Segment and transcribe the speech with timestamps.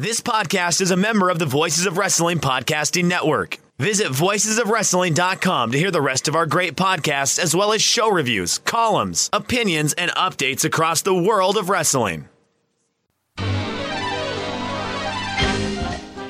[0.00, 3.58] This podcast is a member of the Voices of Wrestling Podcasting Network.
[3.78, 8.58] Visit voicesofwrestling.com to hear the rest of our great podcasts, as well as show reviews,
[8.58, 12.28] columns, opinions, and updates across the world of wrestling.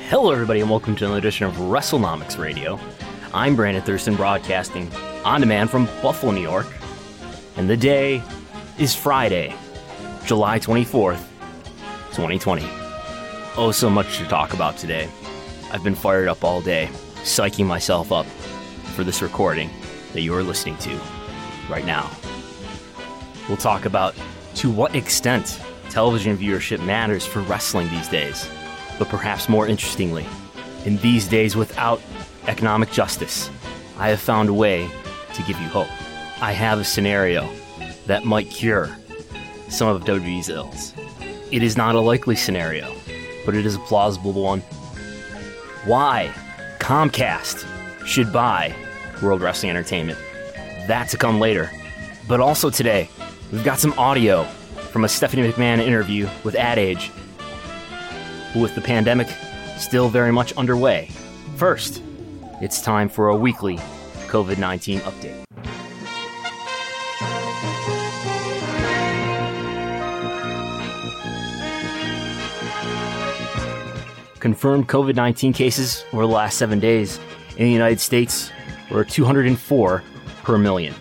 [0.09, 2.81] Hello, everybody, and welcome to another edition of WrestleNomics Radio.
[3.35, 4.91] I'm Brandon Thurston, broadcasting
[5.27, 6.69] on demand from Buffalo, New York.
[7.59, 8.23] And the day
[8.79, 9.55] is Friday,
[10.25, 11.23] July 24th,
[12.13, 12.78] 2020.
[13.61, 15.11] Oh, so much to talk about today.
[15.73, 16.89] I've been fired up all day,
[17.25, 18.25] psyching myself up
[18.95, 19.69] for this recording
[20.13, 21.01] that you are listening to
[21.69, 22.09] right now.
[23.49, 24.15] We'll talk about
[24.55, 25.61] to what extent
[25.91, 28.49] television viewership matters for wrestling these days,
[28.97, 30.25] but perhaps more interestingly,
[30.85, 32.01] in these days without
[32.47, 33.51] economic justice,
[33.99, 34.89] I have found a way
[35.35, 35.91] to give you hope.
[36.41, 37.51] I have a scenario
[38.07, 38.97] that might cure
[39.69, 40.95] some of WWE's ills.
[41.51, 42.95] It is not a likely scenario,
[43.49, 44.61] but it is a plausible one.
[45.87, 46.35] Why
[46.81, 47.67] Comcast
[48.05, 48.75] should buy
[49.23, 50.19] World Wrestling Entertainment.
[50.87, 51.71] That to come later.
[52.29, 53.09] But also today,
[53.51, 54.45] we've got some audio
[54.93, 57.11] from a Stephanie McMahon interview with Ad Age.
[58.55, 59.29] With the pandemic
[59.79, 61.09] still very much underway,
[61.57, 62.03] first,
[62.61, 63.79] it's time for a weekly
[64.27, 65.48] COVID 19 update.
[74.49, 77.21] Confirmed COVID 19 cases over the last seven days
[77.59, 78.51] in the United States
[78.91, 80.03] were 204
[80.43, 80.95] per million.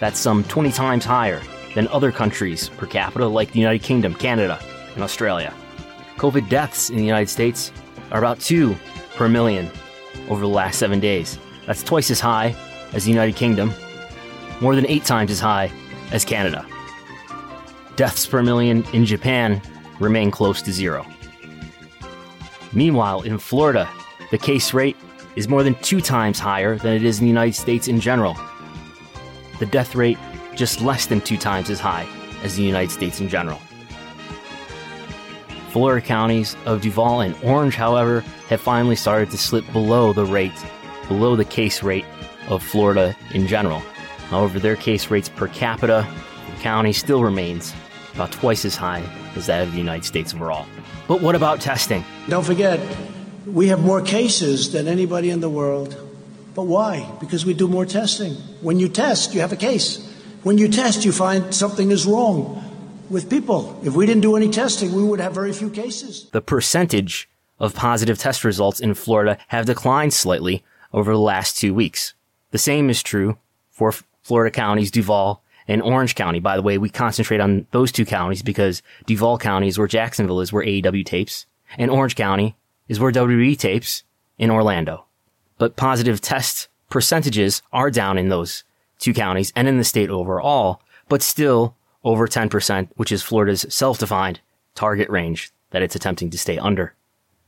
[0.00, 1.42] That's some 20 times higher
[1.74, 4.58] than other countries per capita like the United Kingdom, Canada,
[4.94, 5.52] and Australia.
[6.16, 7.70] COVID deaths in the United States
[8.12, 8.74] are about 2
[9.14, 9.70] per million
[10.30, 11.38] over the last seven days.
[11.66, 12.56] That's twice as high
[12.94, 13.74] as the United Kingdom,
[14.62, 15.70] more than eight times as high
[16.12, 16.64] as Canada.
[17.96, 19.60] Deaths per million in Japan
[20.00, 21.06] remain close to zero.
[22.78, 23.90] Meanwhile, in Florida,
[24.30, 24.96] the case rate
[25.34, 28.36] is more than two times higher than it is in the United States in general.
[29.58, 30.16] The death rate
[30.54, 32.06] just less than two times as high
[32.44, 33.58] as the United States in general.
[35.70, 40.52] Florida counties of Duval and Orange, however, have finally started to slip below the rate,
[41.08, 42.06] below the case rate
[42.48, 43.80] of Florida in general.
[44.30, 46.06] However, their case rates per capita,
[46.48, 47.74] the county still remains
[48.14, 49.02] about twice as high
[49.34, 50.64] as that of the United States overall.
[51.08, 52.04] But what about testing?
[52.28, 52.78] Don't forget,
[53.46, 55.96] we have more cases than anybody in the world.
[56.54, 57.10] But why?
[57.18, 58.34] Because we do more testing.
[58.60, 60.06] When you test, you have a case.
[60.42, 62.62] When you test, you find something is wrong
[63.08, 63.80] with people.
[63.84, 66.28] If we didn't do any testing, we would have very few cases.
[66.30, 67.26] The percentage
[67.58, 70.62] of positive test results in Florida have declined slightly
[70.92, 72.12] over the last two weeks.
[72.50, 73.38] The same is true
[73.70, 76.40] for Florida counties Duval and Orange County.
[76.40, 80.40] By the way, we concentrate on those two counties because Duval County is where Jacksonville
[80.40, 82.56] is, where AEW tapes, and Orange County
[82.88, 84.02] is where WWE tapes
[84.38, 85.04] in Orlando.
[85.58, 88.64] But positive test percentages are down in those
[88.98, 94.40] two counties and in the state overall, but still over 10%, which is Florida's self-defined
[94.74, 96.94] target range that it's attempting to stay under.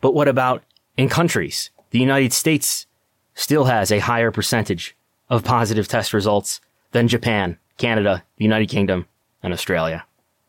[0.01, 0.63] But what about
[0.97, 1.71] in countries?
[1.91, 2.87] The United States
[3.35, 4.97] still has a higher percentage
[5.29, 6.61] of positive test results
[6.93, 9.07] than Japan, Canada, the United Kingdom,
[9.43, 10.05] and Australia.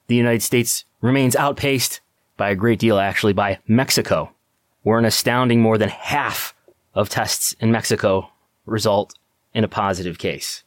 [0.07, 2.01] The United States remains outpaced
[2.37, 4.31] by a great deal actually by Mexico,
[4.83, 6.53] where an astounding more than half
[6.93, 8.29] of tests in Mexico
[8.65, 9.15] result
[9.53, 10.63] in a positive case.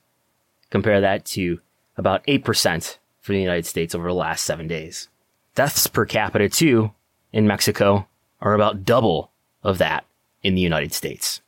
[0.70, 1.60] Compare that to
[1.96, 5.08] about 8% for the United States over the last seven days.
[5.54, 6.92] Deaths per capita, too,
[7.32, 8.08] in Mexico
[8.40, 9.30] are about double
[9.62, 10.04] of that
[10.42, 11.40] in the United States.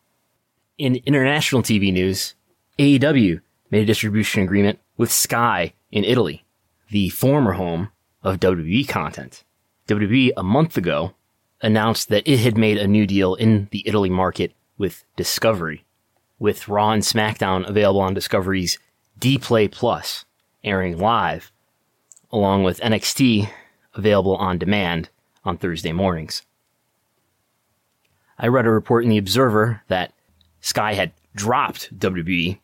[0.79, 2.35] In international TV news,
[2.79, 3.41] AEW
[3.71, 6.45] made a distribution agreement with Sky in Italy,
[6.91, 7.91] the former home
[8.23, 9.45] of WWE content.
[9.89, 11.15] WWE a month ago
[11.63, 15.85] announced that it had made a new deal in the Italy market with Discovery,
[16.39, 18.79] with Raw and SmackDown available on Discovery's
[19.21, 20.25] Dplay Plus,
[20.65, 21.51] airing live,
[22.31, 23.49] along with NXT
[23.95, 25.09] available on demand
[25.45, 26.43] on Thursday mornings.
[28.39, 30.13] I read a report in The Observer that
[30.61, 32.59] Sky had dropped WWE.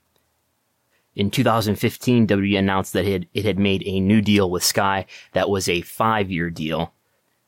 [1.15, 5.69] In 2015, WWE announced that it had, made a new deal with Sky that was
[5.69, 6.95] a five year deal,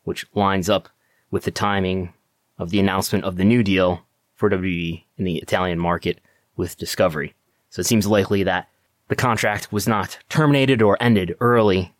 [0.05, 0.89] which lines up
[1.31, 2.13] with the timing
[2.59, 6.21] of the announcement of the new deal for WWE in the Italian market
[6.57, 7.35] with Discovery.
[7.71, 8.69] So it seems likely that
[9.09, 11.95] the contract was not terminated or ended early,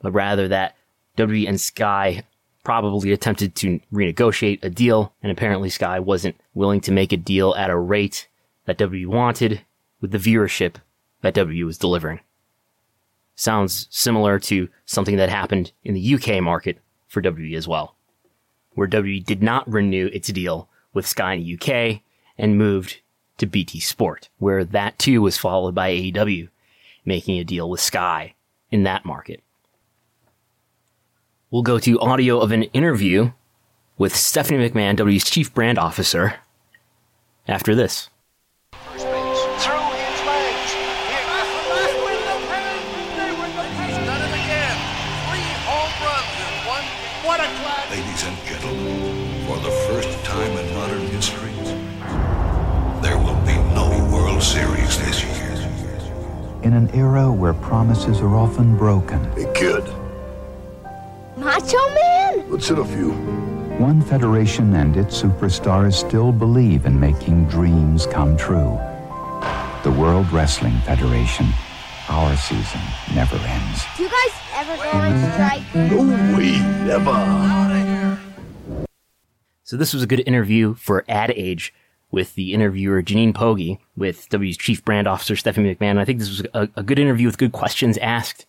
[0.00, 0.76] but rather that
[1.16, 2.22] WWE and Sky
[2.62, 7.54] probably attempted to renegotiate a deal, and apparently Sky wasn't willing to make a deal
[7.56, 8.28] at a rate
[8.66, 9.62] that WWE wanted
[10.00, 10.76] with the viewership
[11.22, 12.20] that WWE was delivering.
[13.34, 17.96] Sounds similar to something that happened in the UK market for WWE as well,
[18.74, 22.02] where WWE did not renew its deal with Sky in the UK
[22.36, 23.00] and moved
[23.38, 26.48] to BT Sport, where that too was followed by AEW
[27.04, 28.34] making a deal with Sky
[28.70, 29.42] in that market.
[31.50, 33.32] We'll go to audio of an interview
[33.98, 36.36] with Stephanie McMahon, W's chief brand officer,
[37.48, 38.08] after this.
[56.62, 59.82] In an era where promises are often broken, Hey, kid,
[61.36, 62.50] Macho Man?
[62.50, 63.12] let's hit a few.
[63.78, 68.78] one federation and its superstars still believe in making dreams come true.
[69.84, 71.46] The World Wrestling Federation.
[72.10, 72.80] Our season
[73.14, 73.84] never ends.
[73.96, 75.74] Do you guys ever go on strike?
[75.74, 76.02] No
[76.36, 78.18] way, never.
[79.62, 81.72] So this was a good interview for Ad Age
[82.10, 85.98] with the interviewer Janine Poggi with W's chief brand officer Stephanie McMahon.
[85.98, 88.46] I think this was a, a good interview with good questions asked.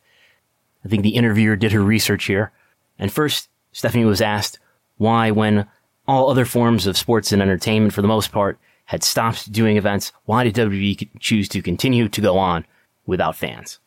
[0.84, 2.52] I think the interviewer did her research here.
[2.98, 4.58] And first, Stephanie was asked
[4.98, 5.68] why, when
[6.08, 10.12] all other forms of sports and entertainment, for the most part, had stopped doing events,
[10.26, 12.66] why did WWE choose to continue to go on
[13.06, 13.80] without fans?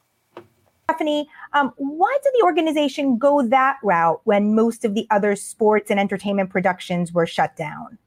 [0.85, 5.91] Stephanie, um, why did the organization go that route when most of the other sports
[5.91, 7.99] and entertainment productions were shut down?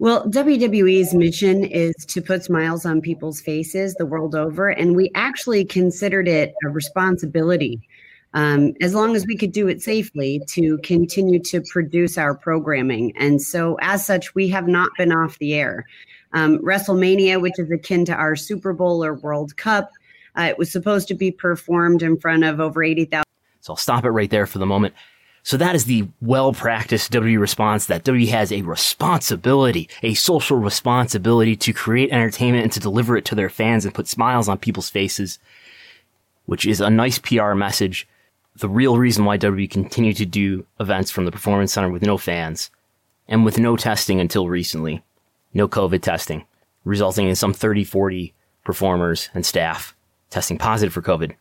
[0.00, 5.10] Well, WWE's mission is to put smiles on people's faces the world over, and we
[5.16, 7.80] actually considered it a responsibility,
[8.32, 13.12] um, as long as we could do it safely, to continue to produce our programming.
[13.16, 15.84] And so, as such, we have not been off the air.
[16.32, 19.90] Um, WrestleMania, which is akin to our Super Bowl or World Cup,
[20.38, 23.24] uh, it was supposed to be performed in front of over 80,000.
[23.62, 24.94] So I'll stop it right there for the moment.
[25.48, 30.58] So that is the well practiced W response that W has a responsibility, a social
[30.58, 34.58] responsibility to create entertainment and to deliver it to their fans and put smiles on
[34.58, 35.38] people's faces,
[36.44, 38.06] which is a nice PR message.
[38.56, 42.18] The real reason why W continued to do events from the Performance Center with no
[42.18, 42.70] fans
[43.26, 45.02] and with no testing until recently,
[45.54, 46.44] no COVID testing,
[46.84, 48.34] resulting in some 30, 40
[48.66, 49.96] performers and staff
[50.28, 51.34] testing positive for COVID.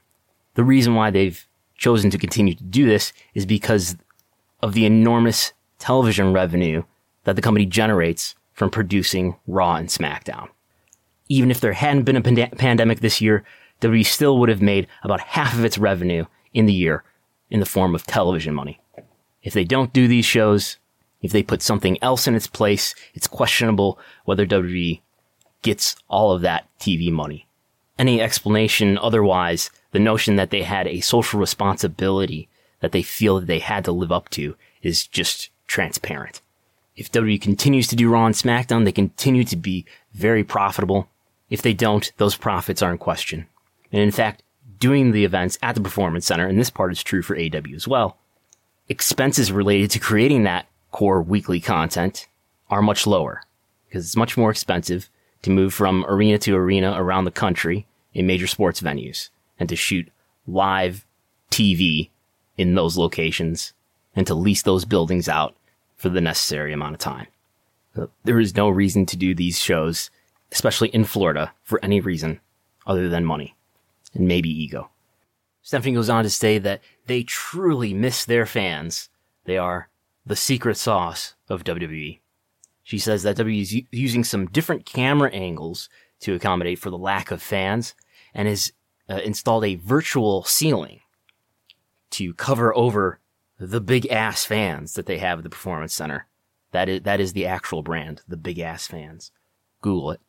[0.53, 1.46] The reason why they've
[1.77, 3.96] chosen to continue to do this is because
[4.61, 6.83] of the enormous television revenue
[7.23, 10.49] that the company generates from producing Raw and SmackDown.
[11.29, 13.43] Even if there hadn't been a pand- pandemic this year,
[13.81, 17.03] WWE still would have made about half of its revenue in the year
[17.49, 18.79] in the form of television money.
[19.43, 20.77] If they don't do these shows,
[21.21, 25.01] if they put something else in its place, it's questionable whether WWE
[25.61, 27.47] gets all of that TV money.
[27.99, 32.47] Any explanation otherwise, the notion that they had a social responsibility
[32.79, 36.41] that they feel that they had to live up to is just transparent.
[36.96, 41.10] If WWE continues to do Raw and SmackDown, they continue to be very profitable.
[41.50, 43.48] If they don't, those profits are in question.
[43.91, 44.43] And in fact,
[44.79, 47.88] doing the events at the Performance Center, and this part is true for AW as
[47.88, 48.17] well,
[48.89, 52.27] expenses related to creating that core weekly content
[52.69, 53.41] are much lower
[53.88, 55.10] because it's much more expensive
[55.41, 59.29] to move from arena to arena around the country in major sports venues
[59.60, 60.10] and to shoot
[60.48, 61.05] live
[61.51, 62.10] TV
[62.57, 63.73] in those locations
[64.15, 65.55] and to lease those buildings out
[65.95, 67.27] for the necessary amount of time.
[68.23, 70.11] There is no reason to do these shows,
[70.51, 72.39] especially in Florida, for any reason
[72.85, 73.55] other than money
[74.13, 74.89] and maybe ego.
[75.61, 79.09] Stephanie goes on to say that they truly miss their fans.
[79.45, 79.89] They are
[80.25, 82.19] the secret sauce of WWE.
[82.83, 85.89] She says that WWE is using some different camera angles
[86.21, 87.95] to accommodate for the lack of fans
[88.33, 88.71] and has
[89.09, 91.01] uh, installed a virtual ceiling
[92.11, 93.19] to cover over
[93.59, 96.27] the big ass fans that they have at the performance center.
[96.71, 99.31] That is, that is the actual brand, the big ass fans.
[99.81, 100.21] Google it.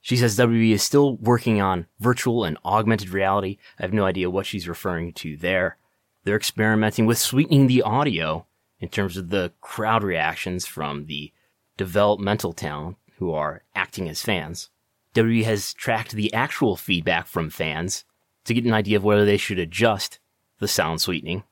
[0.00, 3.56] She says WWE is still working on virtual and augmented reality.
[3.78, 5.78] I have no idea what she's referring to there.
[6.24, 8.46] They're experimenting with sweetening the audio
[8.80, 11.32] in terms of the crowd reactions from the
[11.76, 14.68] developmental talent who are acting as fans.
[15.14, 18.04] WWE has tracked the actual feedback from fans
[18.44, 20.18] to get an idea of whether they should adjust
[20.58, 21.42] the sound sweetening.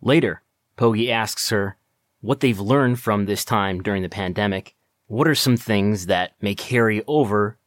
[0.00, 0.42] Later,
[0.76, 1.76] Poggi asks her
[2.20, 4.74] what they've learned from this time during the pandemic.
[5.06, 7.58] What are some things that may carry over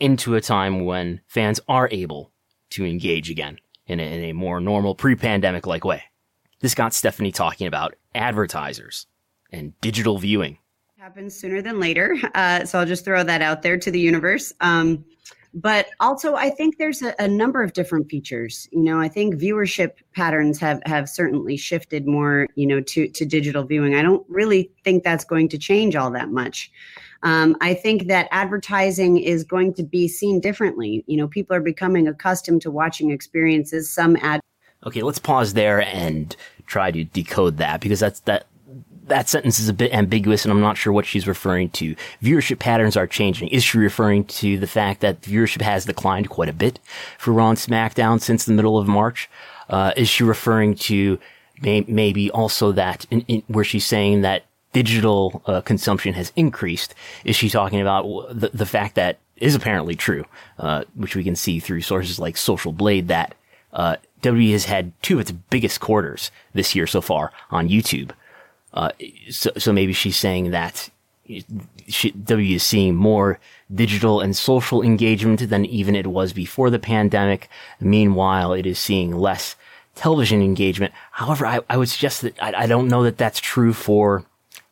[0.00, 2.32] into a time when fans are able
[2.70, 6.02] to engage again in a, in a more normal pre-pandemic like way?
[6.60, 9.06] This got Stephanie talking about advertisers
[9.50, 10.58] and digital viewing.
[10.96, 12.16] Happens sooner than later.
[12.34, 14.52] Uh, so I'll just throw that out there to the universe.
[14.60, 15.04] Um,
[15.54, 18.68] but also i think there's a, a, number of different features.
[18.72, 23.24] You know i think viewership patterns have have certainly shifted more you know to to
[23.24, 23.94] digital viewing.
[23.94, 26.70] I don't really think that's going to change all that much.
[27.22, 31.04] Um, i think that advertising is going to be seen differently.
[31.06, 34.40] You know people are becoming accustomed to watching experiences some ad
[34.84, 38.46] okay let's pause there and try to decode that because that's that
[39.06, 41.94] that sentence is a bit ambiguous and I'm not sure what she's referring to.
[42.22, 43.48] Viewership patterns are changing.
[43.48, 46.78] Is she referring to the fact that viewership has declined quite a bit
[47.18, 49.28] for Raw and SmackDown since the middle of March?
[49.68, 51.18] Uh, is she referring to
[51.60, 56.94] may- maybe also that in, in, where she's saying that digital uh, consumption has increased?
[57.24, 60.24] Is she talking about the, the fact that is apparently true,
[60.58, 63.34] uh, which we can see through sources like Social Blade that
[63.72, 68.12] uh, WWE has had two of its biggest quarters this year so far on YouTube.
[68.74, 68.90] Uh,
[69.30, 70.90] so, so maybe she's saying that
[71.88, 73.38] she, W is seeing more
[73.72, 77.48] digital and social engagement than even it was before the pandemic.
[77.80, 79.56] Meanwhile, it is seeing less
[79.94, 80.92] television engagement.
[81.12, 84.24] However, I, I would suggest that I, I, don't know that that's true for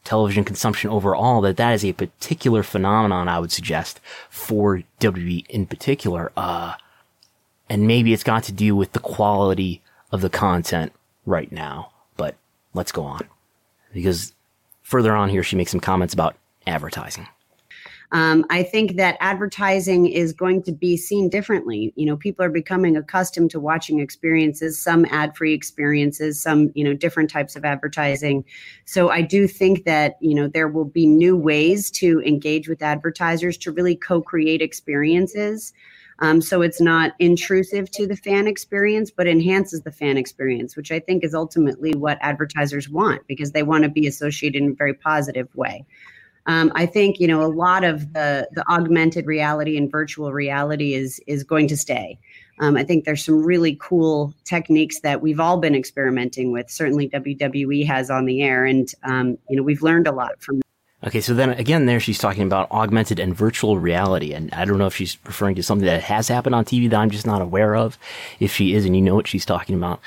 [0.02, 5.66] television consumption overall, that that is a particular phenomenon, I would suggest, for WWE in
[5.66, 6.32] particular.
[6.36, 6.74] Uh,
[7.68, 10.92] and maybe it's got to do with the quality of the content
[11.26, 12.34] right now, but
[12.72, 13.28] let's go on
[13.92, 14.34] because
[14.82, 17.26] further on here, she makes some comments about advertising.
[18.12, 21.92] Um, I think that advertising is going to be seen differently.
[21.94, 26.92] You know, people are becoming accustomed to watching experiences, some ad-free experiences, some you know
[26.92, 28.44] different types of advertising.
[28.84, 32.82] So I do think that you know there will be new ways to engage with
[32.82, 35.72] advertisers to really co-create experiences.
[36.20, 40.92] Um, so it's not intrusive to the fan experience, but enhances the fan experience, which
[40.92, 44.74] I think is ultimately what advertisers want because they want to be associated in a
[44.74, 45.86] very positive way.
[46.46, 50.94] Um, I think you know a lot of the the augmented reality and virtual reality
[50.94, 52.18] is is going to stay.
[52.60, 56.70] Um, I think there's some really cool techniques that we've all been experimenting with.
[56.70, 60.60] Certainly, WWE has on the air, and um, you know we've learned a lot from.
[61.02, 64.76] Okay, so then again, there she's talking about augmented and virtual reality, and I don't
[64.76, 67.40] know if she's referring to something that has happened on TV that I'm just not
[67.40, 67.96] aware of.
[68.38, 70.00] If she is, and you know what she's talking about,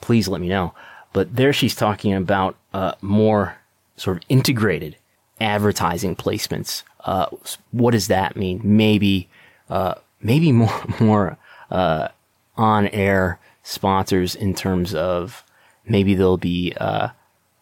[0.00, 0.74] please let me know.
[1.12, 3.58] But there she's talking about uh, more
[3.96, 4.96] sort of integrated
[5.40, 6.82] advertising placements.
[7.04, 7.26] Uh,
[7.70, 8.60] what does that mean?
[8.64, 9.28] Maybe,
[9.70, 11.38] uh, maybe more more
[11.70, 12.08] uh,
[12.56, 15.44] on air sponsors in terms of
[15.86, 17.10] maybe there'll be uh,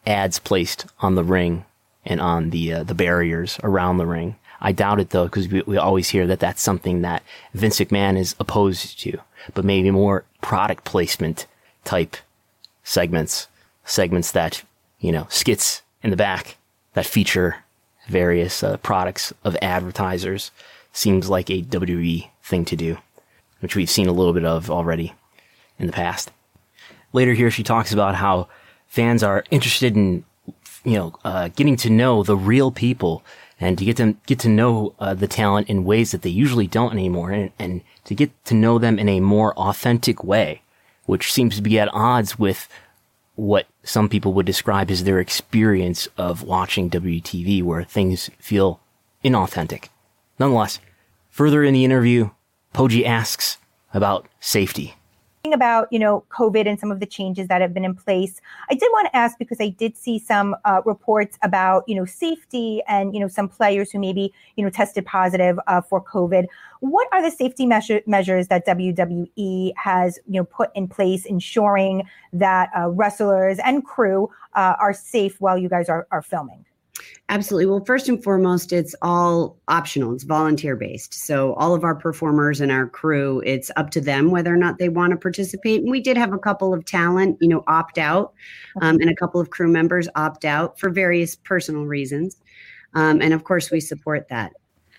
[0.07, 1.65] ads placed on the ring
[2.05, 4.35] and on the uh, the barriers around the ring.
[4.61, 8.17] I doubt it though, because we, we always hear that that's something that Vince McMahon
[8.17, 9.19] is opposed to.
[9.53, 11.47] But maybe more product placement
[11.83, 12.15] type
[12.83, 13.47] segments,
[13.85, 14.63] segments that
[14.99, 16.57] you know skits in the back
[16.93, 17.57] that feature
[18.07, 20.51] various uh, products of advertisers
[20.91, 22.97] seems like a WWE thing to do,
[23.59, 25.13] which we've seen a little bit of already
[25.79, 26.31] in the past.
[27.13, 28.47] Later here, she talks about how
[28.87, 30.23] fans are interested in
[30.83, 33.23] you know, uh, getting to know the real people
[33.59, 36.67] and to get them get to know uh, the talent in ways that they usually
[36.67, 40.61] don't anymore, and, and to get to know them in a more authentic way,
[41.05, 42.67] which seems to be at odds with
[43.35, 48.79] what some people would describe as their experience of watching WTV, where things feel
[49.23, 49.87] inauthentic.
[50.39, 50.79] Nonetheless,
[51.29, 52.31] further in the interview,
[52.73, 53.57] Poggi asks
[53.93, 54.95] about safety.
[55.51, 58.73] About you know covid and some of the changes that have been in place i
[58.73, 62.81] did want to ask because i did see some uh, reports about you know safety
[62.87, 66.45] and you know some players who maybe you know tested positive uh, for covid.
[66.79, 72.03] What are the safety measure- measures that wwe has you know put in place ensuring
[72.31, 76.63] that uh, wrestlers and crew uh, are safe while you guys are, are filming
[77.29, 77.67] Absolutely.
[77.67, 80.13] Well, first and foremost, it's all optional.
[80.13, 81.13] It's volunteer based.
[81.13, 84.77] So all of our performers and our crew, it's up to them whether or not
[84.77, 85.81] they want to participate.
[85.81, 88.33] And we did have a couple of talent, you know, opt out,
[88.81, 92.37] um, and a couple of crew members opt out for various personal reasons.
[92.93, 94.51] Um, and of course, we support that.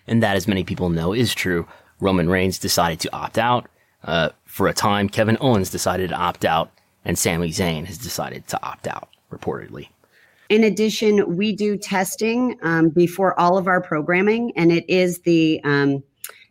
[0.07, 1.67] And that, as many people know, is true.
[2.01, 3.69] Roman Reigns decided to opt out.
[4.03, 6.71] Uh, for a time, Kevin Owens decided to opt out,
[7.05, 9.89] and Sami Zayn has decided to opt out, reportedly.
[10.51, 15.61] In addition, we do testing um, before all of our programming, and it is the
[15.65, 16.03] um,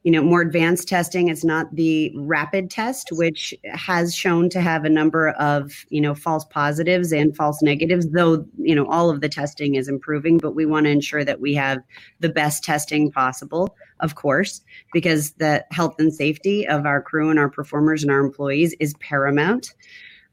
[0.01, 1.29] you know more advanced testing.
[1.29, 6.15] It's not the rapid test, which has shown to have a number of you know
[6.15, 8.09] false positives and false negatives.
[8.09, 11.39] Though you know all of the testing is improving, but we want to ensure that
[11.39, 11.79] we have
[12.19, 17.37] the best testing possible, of course, because the health and safety of our crew and
[17.37, 19.73] our performers and our employees is paramount.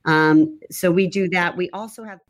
[0.07, 1.59] Um, so we do that.
[1.59, 2.21] We also have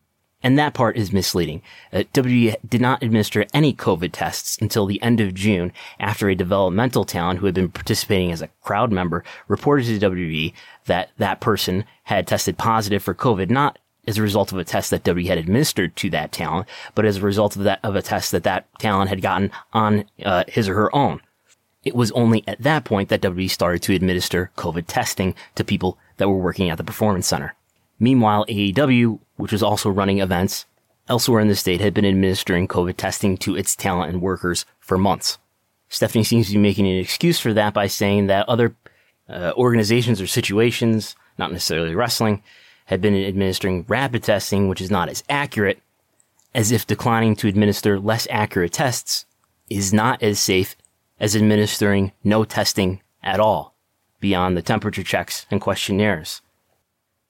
[0.42, 1.62] and that part is misleading.
[1.92, 7.04] Uh, did not administer any COVID tests until the end of June after a developmental
[7.04, 10.52] talent who had been participating as a crowd member reported to WWE
[10.86, 14.90] that that person had tested positive for COVID, not as a result of a test
[14.90, 18.02] that WWE had administered to that talent, but as a result of that, of a
[18.02, 21.20] test that that talent had gotten on uh, his or her own.
[21.84, 25.98] It was only at that point that WWE started to administer COVID testing to people
[26.18, 27.54] that were working at the performance center.
[27.98, 30.66] Meanwhile, AEW, which was also running events
[31.08, 34.96] elsewhere in the state, had been administering COVID testing to its talent and workers for
[34.96, 35.38] months.
[35.88, 38.76] Stephanie seems to be making an excuse for that by saying that other
[39.28, 42.42] uh, organizations or situations, not necessarily wrestling,
[42.84, 45.80] had been administering rapid testing, which is not as accurate,
[46.54, 49.24] as if declining to administer less accurate tests
[49.68, 50.76] is not as safe
[51.18, 53.74] as administering no testing at all
[54.20, 56.42] beyond the temperature checks and questionnaires.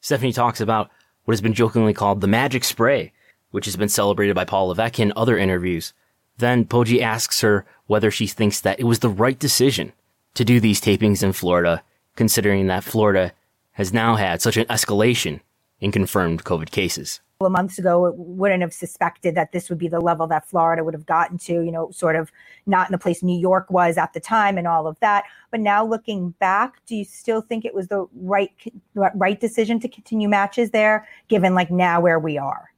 [0.01, 0.91] Stephanie talks about
[1.31, 3.13] what has been jokingly called the magic spray,
[3.53, 5.93] which has been celebrated by Paul Levesque in other interviews.
[6.39, 9.93] Then Poggi asks her whether she thinks that it was the right decision
[10.35, 11.85] to do these tapings in Florida,
[12.17, 13.33] considering that Florida
[13.75, 15.39] has now had such an escalation
[15.79, 20.01] in confirmed COVID cases of months ago wouldn't have suspected that this would be the
[20.01, 22.31] level that Florida would have gotten to, you know, sort of
[22.67, 25.25] not in the place New York was at the time and all of that.
[25.51, 28.51] But now looking back, do you still think it was the right
[28.95, 32.71] right decision to continue matches there, given like now where we are?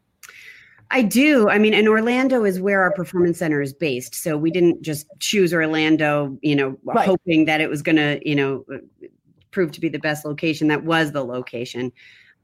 [0.92, 1.48] I do.
[1.48, 4.14] I mean, and Orlando is where our performance center is based.
[4.14, 7.04] So we didn't just choose Orlando, you know, right.
[7.04, 8.64] hoping that it was going to, you know,
[9.50, 10.68] prove to be the best location.
[10.68, 11.90] That was the location.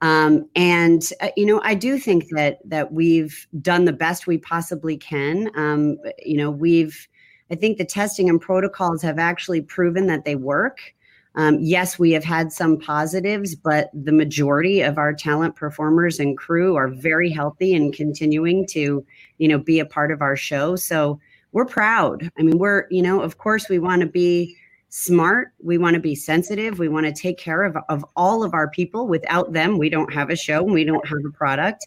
[0.00, 4.38] Um, and uh, you know, I do think that that we've done the best we
[4.38, 5.50] possibly can.
[5.56, 7.08] Um, you know, we've
[7.50, 10.94] I think the testing and protocols have actually proven that they work.
[11.34, 16.36] Um, yes, we have had some positives, but the majority of our talent performers and
[16.36, 19.04] crew are very healthy and continuing to,
[19.38, 20.74] you know, be a part of our show.
[20.74, 21.20] So
[21.52, 22.30] we're proud.
[22.38, 24.56] I mean, we're, you know, of course, we want to be
[24.88, 25.52] smart.
[25.62, 26.78] We want to be sensitive.
[26.78, 29.06] We want to take care of, of all of our people.
[29.06, 31.86] Without them, we don't have a show and we don't have a product.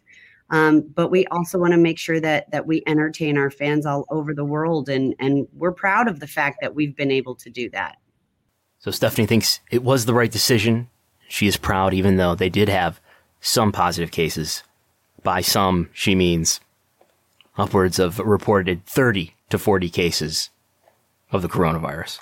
[0.52, 4.06] Um, but we also want to make sure that that we entertain our fans all
[4.10, 7.50] over the world, and and we're proud of the fact that we've been able to
[7.50, 7.98] do that.
[8.80, 10.90] So Stephanie thinks it was the right decision.
[11.30, 13.00] She is proud, even though they did have
[13.40, 14.64] some positive cases.
[15.24, 16.60] By some, she means
[17.58, 20.50] upwards of reported 30 to 40 cases
[21.32, 22.20] of the coronavirus.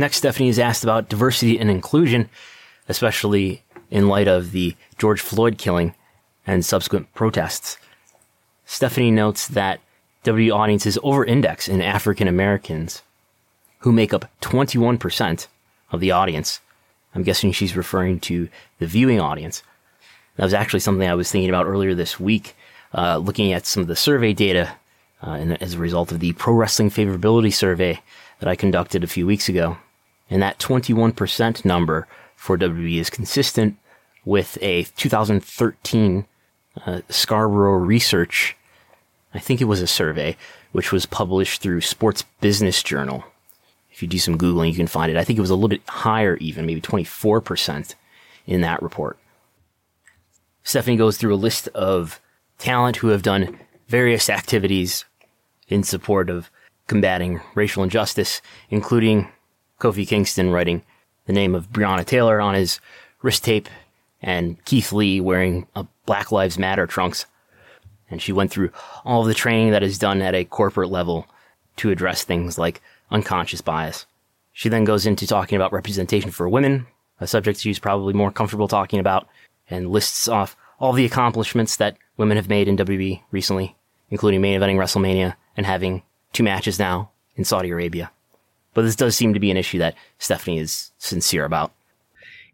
[0.00, 2.30] Next, Stephanie is asked about diversity and inclusion,
[2.88, 5.94] especially in light of the George Floyd killing
[6.46, 7.76] and subsequent protests.
[8.64, 9.78] Stephanie notes that
[10.22, 13.02] W audiences over index in African Americans,
[13.80, 15.48] who make up 21%
[15.92, 16.60] of the audience.
[17.14, 19.62] I'm guessing she's referring to the viewing audience.
[20.36, 22.56] That was actually something I was thinking about earlier this week,
[22.94, 24.76] uh, looking at some of the survey data
[25.22, 28.00] uh, and as a result of the Pro Wrestling Favorability Survey
[28.38, 29.76] that I conducted a few weeks ago.
[30.30, 33.76] And that 21% number for WWE is consistent
[34.24, 36.26] with a 2013
[36.86, 38.56] uh, Scarborough Research,
[39.34, 40.36] I think it was a survey,
[40.72, 43.24] which was published through Sports Business Journal.
[43.90, 45.18] If you do some Googling, you can find it.
[45.18, 47.94] I think it was a little bit higher, even, maybe 24%
[48.46, 49.18] in that report.
[50.62, 52.20] Stephanie goes through a list of
[52.58, 55.04] talent who have done various activities
[55.68, 56.50] in support of
[56.86, 59.28] combating racial injustice, including
[59.80, 60.82] Kofi Kingston writing
[61.26, 62.80] the name of Breonna Taylor on his
[63.22, 63.68] wrist tape
[64.22, 67.26] and Keith Lee wearing a Black Lives Matter trunks.
[68.10, 68.70] And she went through
[69.04, 71.26] all of the training that is done at a corporate level
[71.76, 74.06] to address things like unconscious bias.
[74.52, 76.86] She then goes into talking about representation for women,
[77.20, 79.28] a subject she's probably more comfortable talking about,
[79.68, 83.76] and lists off all the accomplishments that women have made in WWE recently,
[84.10, 88.10] including main eventing WrestleMania and having two matches now in Saudi Arabia.
[88.74, 91.72] But this does seem to be an issue that Stephanie is sincere about.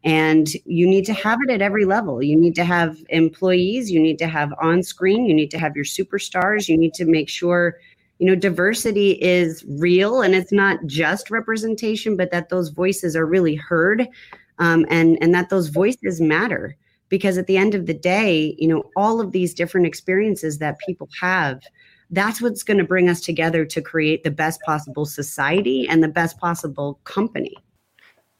[0.05, 2.23] And you need to have it at every level.
[2.23, 5.75] You need to have employees, you need to have on screen, you need to have
[5.75, 7.79] your superstars, you need to make sure,
[8.19, 13.27] you know, diversity is real and it's not just representation, but that those voices are
[13.27, 14.07] really heard
[14.59, 16.77] um, and, and that those voices matter.
[17.09, 20.79] Because at the end of the day, you know, all of these different experiences that
[20.87, 21.63] people have
[22.11, 26.09] that's what's going to bring us together to create the best possible society and the
[26.09, 27.55] best possible company.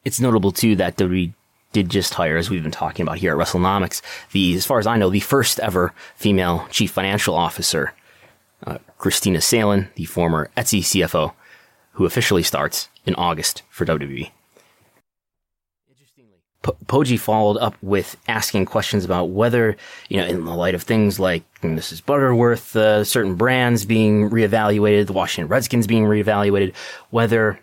[0.05, 1.33] It's notable too that WWE
[1.73, 4.01] did just hire, as we've been talking about here at WrestleNomics,
[4.33, 7.93] the, as far as I know, the first ever female chief financial officer,
[8.67, 11.35] uh, Kristina Salen, the former Etsy CFO,
[11.93, 14.31] who officially starts in August for WWE.
[16.87, 19.77] Poggi followed up with asking questions about whether,
[20.09, 22.05] you know, in the light of things like Mrs.
[22.05, 26.75] Butterworth, uh, certain brands being reevaluated, the Washington Redskins being reevaluated,
[27.11, 27.59] whether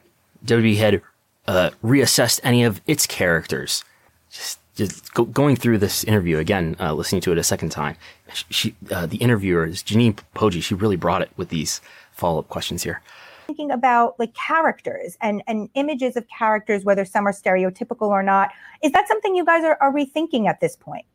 [0.46, 1.02] WWE had
[1.48, 3.84] uh, reassessed any of its characters.
[4.32, 7.96] Just, just go, going through this interview again, uh, listening to it a second time,
[8.50, 10.64] she, uh, the interviewer Janine Poggi.
[10.64, 13.02] She really brought it with these follow up questions here
[13.54, 18.52] thinking about like characters and, and images of characters, whether some are stereotypical or not.
[18.84, 21.06] Is that something you guys are, are rethinking at this point?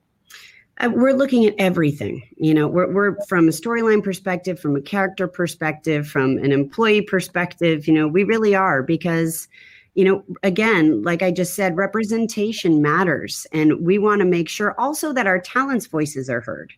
[0.79, 2.22] Uh, we're looking at everything.
[2.37, 7.03] You know, we're, we're from a storyline perspective, from a character perspective, from an employee
[7.03, 7.88] perspective.
[7.88, 9.48] You know, we really are because,
[9.94, 13.48] you know, again, like I just said, representation matters.
[13.53, 16.72] And we want to make sure also that our talents' voices are heard.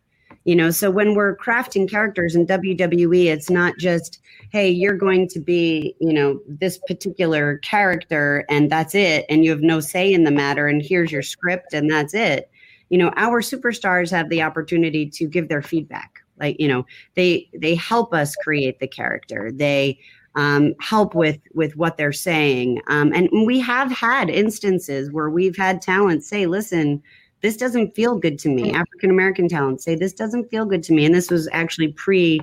[0.44, 5.28] You know, so when we're crafting characters in WWE, it's not just, hey, you're going
[5.28, 9.26] to be, you know, this particular character and that's it.
[9.28, 10.66] And you have no say in the matter.
[10.66, 12.50] And here's your script and that's it.
[12.88, 16.20] You know, our superstars have the opportunity to give their feedback.
[16.38, 19.52] Like, you know, they they help us create the character.
[19.52, 19.98] They
[20.34, 22.80] um, help with with what they're saying.
[22.88, 27.02] Um, and we have had instances where we've had talent say, listen,
[27.42, 28.72] this doesn't feel good to me.
[28.72, 31.04] African American talent say this doesn't feel good to me.
[31.04, 32.40] And this was actually pre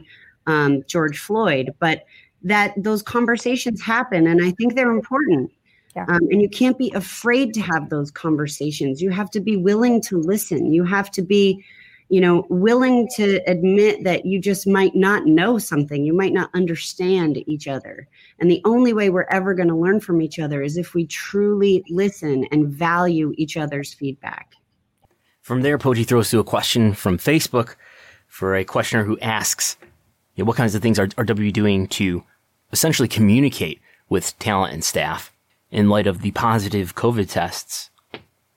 [0.47, 2.05] um, George Floyd, but
[2.43, 4.27] that those conversations happen.
[4.27, 5.51] And I think they're important.
[5.95, 6.05] Yeah.
[6.07, 9.01] Um, and you can't be afraid to have those conversations.
[9.01, 10.71] You have to be willing to listen.
[10.71, 11.63] You have to be,
[12.09, 16.03] you know, willing to admit that you just might not know something.
[16.03, 18.07] You might not understand each other.
[18.39, 21.07] And the only way we're ever going to learn from each other is if we
[21.07, 24.53] truly listen and value each other's feedback.
[25.47, 27.75] From there, Poggi throws to a question from Facebook
[28.27, 29.77] for a questioner who asks,
[30.35, 32.25] you know, what kinds of things are, are doing to
[32.73, 33.79] essentially communicate
[34.09, 35.31] with talent and staff
[35.71, 37.89] in light of the positive COVID tests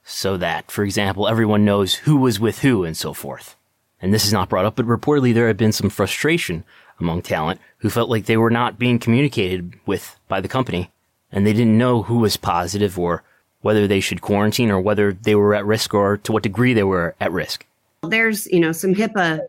[0.02, 3.54] so that, for example, everyone knows who was with who and so forth.
[4.02, 6.64] And this is not brought up, but reportedly there had been some frustration
[6.98, 10.90] among talent who felt like they were not being communicated with by the company
[11.30, 13.22] and they didn't know who was positive or
[13.62, 16.82] whether they should quarantine or whether they were at risk or to what degree they
[16.82, 17.66] were at risk.
[18.02, 19.40] There's, you know, some HIPAA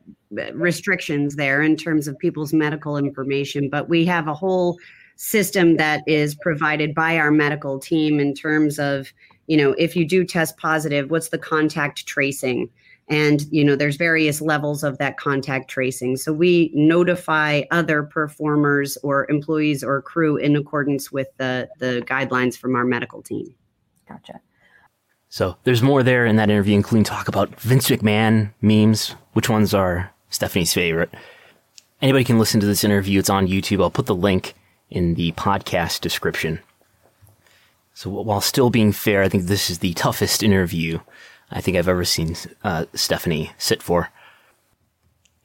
[0.53, 4.77] restrictions there in terms of people's medical information, but we have a whole
[5.15, 9.13] system that is provided by our medical team in terms of,
[9.47, 12.69] you know, if you do test positive, what's the contact tracing?
[13.07, 16.17] And, you know, there's various levels of that contact tracing.
[16.17, 22.57] So we notify other performers or employees or crew in accordance with the, the guidelines
[22.57, 23.53] from our medical team.
[24.11, 24.41] Gotcha.
[25.29, 29.15] So there's more there in that interview, including talk about Vince McMahon memes.
[29.33, 31.09] Which ones are Stephanie's favorite?
[32.01, 33.19] Anybody can listen to this interview.
[33.19, 33.81] It's on YouTube.
[33.81, 34.55] I'll put the link
[34.89, 36.59] in the podcast description.
[37.93, 40.99] So while still being fair, I think this is the toughest interview
[41.49, 44.09] I think I've ever seen uh, Stephanie sit for.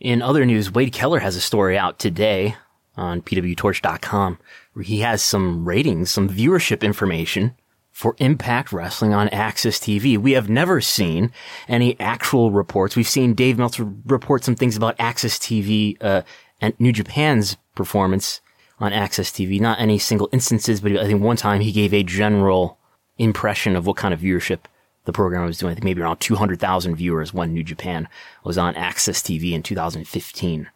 [0.00, 2.56] In other news, Wade Keller has a story out today
[2.96, 4.38] on pwtorch.com
[4.72, 7.54] where he has some ratings, some viewership information
[7.96, 10.18] for Impact Wrestling on AXS TV.
[10.18, 11.32] We have never seen
[11.66, 12.94] any actual reports.
[12.94, 16.20] We've seen Dave Meltzer report some things about AXS TV uh,
[16.60, 18.42] and New Japan's performance
[18.78, 19.58] on AXS TV.
[19.58, 22.76] Not any single instances, but I think one time he gave a general
[23.16, 24.58] impression of what kind of viewership
[25.06, 25.70] the program was doing.
[25.70, 28.10] I think maybe around 200,000 viewers when New Japan
[28.44, 30.68] was on AXS TV in 2015,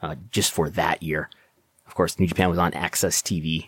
[0.00, 1.28] uh, just for that year.
[1.88, 3.66] Of course, New Japan was on AXS TV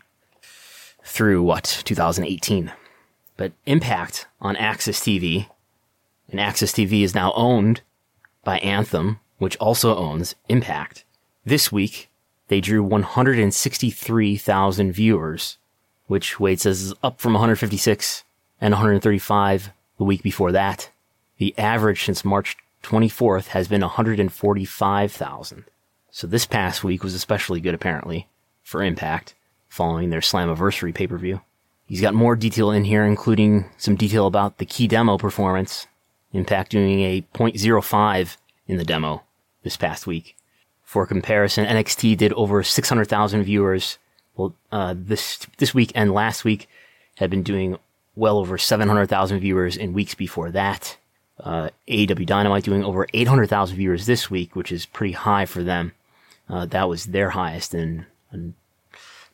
[1.02, 2.70] through what, 2018.
[3.40, 5.48] But Impact on AXS TV
[6.28, 7.80] And AXS TV is now owned
[8.44, 11.06] by Anthem, which also owns Impact.
[11.46, 12.10] This week,
[12.48, 15.56] they drew 163,000 viewers,
[16.06, 18.24] which Wade says is up from 156
[18.60, 20.90] and 135 the week before that.
[21.38, 25.64] The average since March 24th has been 145,000.
[26.10, 28.28] So this past week was especially good apparently
[28.62, 29.34] for Impact
[29.70, 31.40] following their Slammiversary pay-per-view.
[31.90, 35.88] He's got more detail in here, including some detail about the key demo performance.
[36.32, 38.36] Impact doing a 0.05
[38.68, 39.24] in the demo
[39.64, 40.36] this past week.
[40.84, 43.98] For comparison, NXT did over 600,000 viewers.
[44.36, 46.68] Well, uh, this this week and last week
[47.16, 47.76] had been doing
[48.14, 50.96] well over 700,000 viewers in weeks before that.
[51.40, 55.90] Uh, AEW Dynamite doing over 800,000 viewers this week, which is pretty high for them.
[56.48, 58.38] Uh, that was their highest in a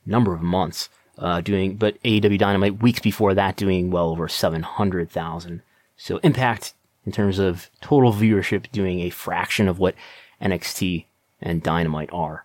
[0.07, 0.89] number of months.
[1.19, 5.63] Uh, doing, but AEW Dynamite weeks before that doing well over 700,000.
[5.97, 6.75] So Impact
[7.07, 9.95] in terms of total viewership doing a fraction of what
[10.43, 11.07] NXT
[11.41, 12.45] and Dynamite are.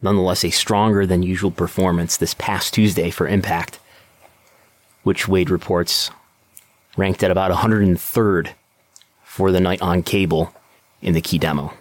[0.00, 3.80] Nonetheless, a stronger than usual performance this past Tuesday for Impact,
[5.02, 6.10] which Wade reports
[6.96, 8.50] ranked at about 103rd
[9.24, 10.54] for the night on cable
[11.02, 11.72] in the key demo.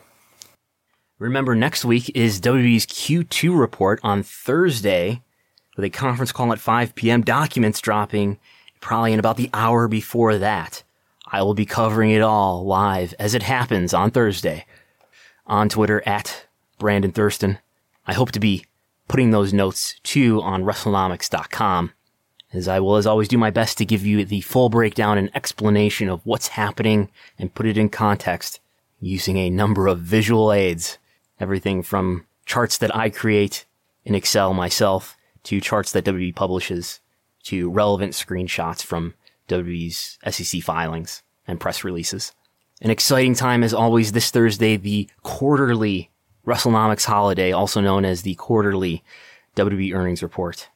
[1.20, 5.22] Remember, next week is WWE's Q2 report on Thursday
[5.78, 7.22] with a conference call at 5 p.m.
[7.22, 8.40] Documents dropping
[8.82, 10.84] probably in about the hour before that.
[11.26, 14.66] I will be covering it all live as it happens on Thursday
[15.46, 17.60] on Twitter at Brandon Thurston.
[18.06, 18.66] I hope to be
[19.08, 21.94] putting those notes too on WrestleNomics.com
[22.54, 25.30] as I will as always do my best to give you the full breakdown and
[25.36, 28.60] explanation of what's happening and put it in context
[29.00, 30.98] using a number of visual aids.
[31.40, 33.66] Everything from charts that I create
[34.06, 35.17] in Excel myself
[35.48, 37.00] to charts that WWE publishes
[37.44, 39.14] to relevant screenshots from
[39.48, 42.34] WWE's SEC filings and press releases.
[42.82, 46.12] An exciting time as always this Thursday, the quarterly
[46.46, 49.06] WrestleNomics holiday, also known as the quarterly
[49.56, 50.68] WWE earnings report.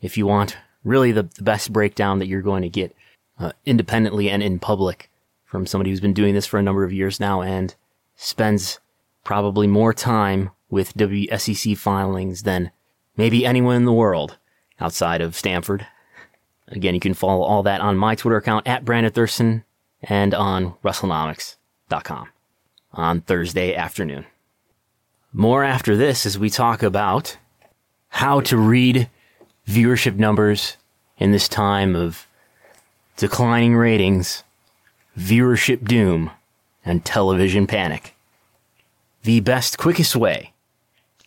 [0.00, 2.96] If you want really the, the best breakdown that you're going to get
[3.38, 5.10] uh, independently and in public
[5.44, 7.74] from somebody who's been doing this for a number of years now and
[8.16, 8.80] spends
[9.22, 12.70] probably more time with WSEC filings than
[13.16, 14.38] maybe anyone in the world
[14.80, 15.86] outside of Stamford.
[16.68, 19.64] Again, you can follow all that on my Twitter account at Brandon Thurston
[20.02, 22.28] and on WrestleNomics.com
[22.92, 24.26] on Thursday afternoon.
[25.32, 27.36] More after this as we talk about
[28.08, 29.08] how to read
[29.66, 30.76] viewership numbers
[31.18, 32.26] in this time of
[33.16, 34.44] declining ratings,
[35.18, 36.30] viewership doom,
[36.84, 38.14] and television panic.
[39.22, 40.52] The best, quickest way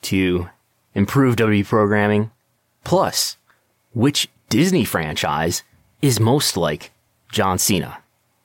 [0.03, 0.49] to
[0.97, 2.31] improve WWE programming,
[2.83, 3.37] plus
[3.93, 5.61] which Disney franchise
[6.01, 6.91] is most like
[7.31, 7.99] John Cena.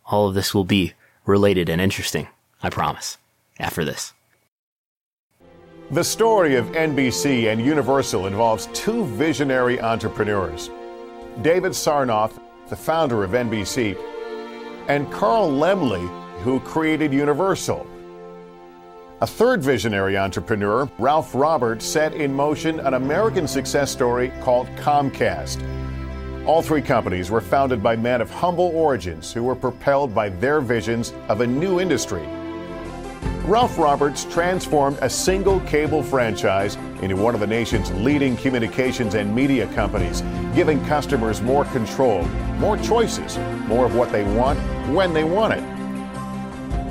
[0.05, 0.93] All of this will be
[1.25, 2.29] related and interesting,
[2.63, 3.17] I promise,
[3.59, 4.13] after this.
[5.93, 10.69] The story of NBC and Universal involves two visionary entrepreneurs
[11.41, 12.39] David Sarnoff,
[12.69, 13.97] the founder of NBC,
[14.89, 16.07] and Carl Laemmle,
[16.43, 17.87] who created Universal.
[19.23, 25.63] A third visionary entrepreneur, Ralph Roberts, set in motion an American success story called Comcast.
[26.45, 30.61] All three companies were founded by men of humble origins who were propelled by their
[30.61, 32.27] visions of a new industry.
[33.45, 39.33] Ralph Roberts transformed a single cable franchise into one of the nation's leading communications and
[39.33, 42.25] media companies, giving customers more control,
[42.59, 44.59] more choices, more of what they want
[44.93, 45.72] when they want it.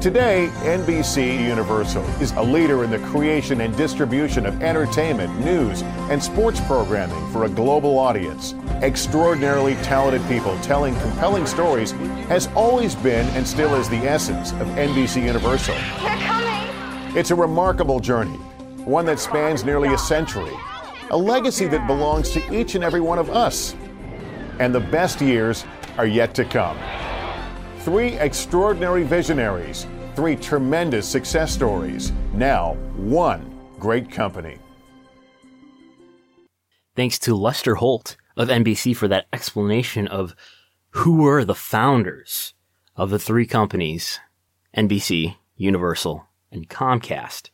[0.01, 6.21] Today, NBC Universal is a leader in the creation and distribution of entertainment, news, and
[6.23, 8.55] sports programming for a global audience.
[8.81, 11.91] Extraordinarily talented people telling compelling stories
[12.29, 15.75] has always been and still is the essence of NBC Universal.
[15.75, 17.15] They're coming!
[17.15, 18.37] It's a remarkable journey,
[18.85, 20.57] one that spans nearly a century,
[21.11, 23.75] a legacy that belongs to each and every one of us.
[24.57, 25.63] And the best years
[25.99, 26.79] are yet to come.
[27.81, 34.58] Three extraordinary visionaries, three tremendous success stories, now one great company.
[36.95, 40.36] Thanks to Lester Holt of NBC for that explanation of
[40.91, 42.54] who were the founders
[42.95, 44.19] of the three companies,
[44.76, 47.50] NBC, Universal, and Comcast,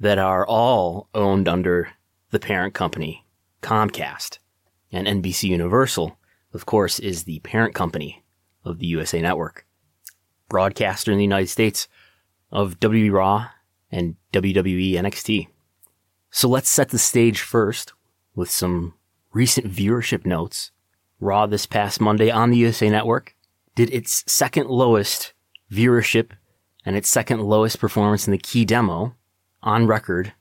[0.00, 1.90] that are all owned under
[2.30, 3.26] the parent company,
[3.62, 4.38] Comcast.
[4.90, 6.18] And NBC Universal,
[6.54, 8.24] of course, is the parent company
[8.64, 9.66] of the USA Network.
[10.48, 11.88] Broadcaster in the United States
[12.50, 13.48] of WWE Raw
[13.90, 15.48] and WWE NXT.
[16.30, 17.92] So let's set the stage first
[18.34, 18.94] with some
[19.32, 20.70] recent viewership notes.
[21.20, 23.34] Raw this past Monday on the USA Network
[23.74, 25.32] did its second lowest
[25.70, 26.30] viewership
[26.84, 29.14] and its second lowest performance in the key demo
[29.62, 30.32] on record.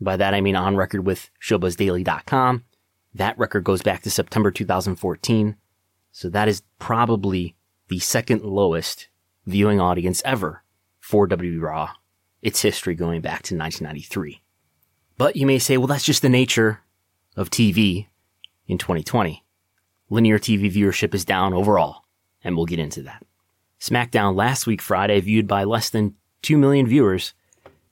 [0.00, 2.64] By that I mean on record with ShowBuzzDaily.com.
[3.14, 5.56] That record goes back to September 2014.
[6.12, 7.56] So that is probably
[7.88, 9.08] the second lowest
[9.46, 10.61] viewing audience ever
[11.12, 11.90] for WWE Raw.
[12.40, 14.40] Its history going back to 1993.
[15.18, 16.80] But you may say, well, that's just the nature
[17.36, 18.06] of TV
[18.66, 19.44] in 2020.
[20.08, 22.06] Linear TV viewership is down overall,
[22.42, 23.26] and we'll get into that.
[23.78, 27.34] SmackDown last week Friday viewed by less than 2 million viewers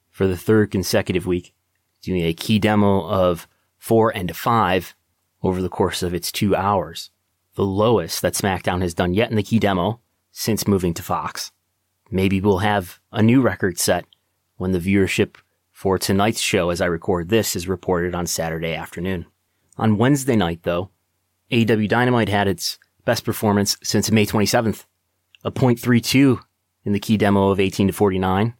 [0.09, 1.52] for the third consecutive week,
[2.00, 4.94] doing a key demo of 4 and 5
[5.42, 7.11] over the course of its two hours.
[7.54, 10.00] The lowest that SmackDown has done yet in the key demo
[10.33, 11.52] since moving to Fox.
[12.10, 14.04] Maybe we'll have a new record set
[14.56, 15.36] when the viewership
[15.70, 19.26] for tonight's show as I record this is reported on Saturday afternoon.
[19.78, 20.90] On Wednesday night though,
[21.50, 24.84] AEW Dynamite had its best performance since May 27th
[25.42, 26.38] a 0.32
[26.84, 28.54] in the key demo of 18 to 49.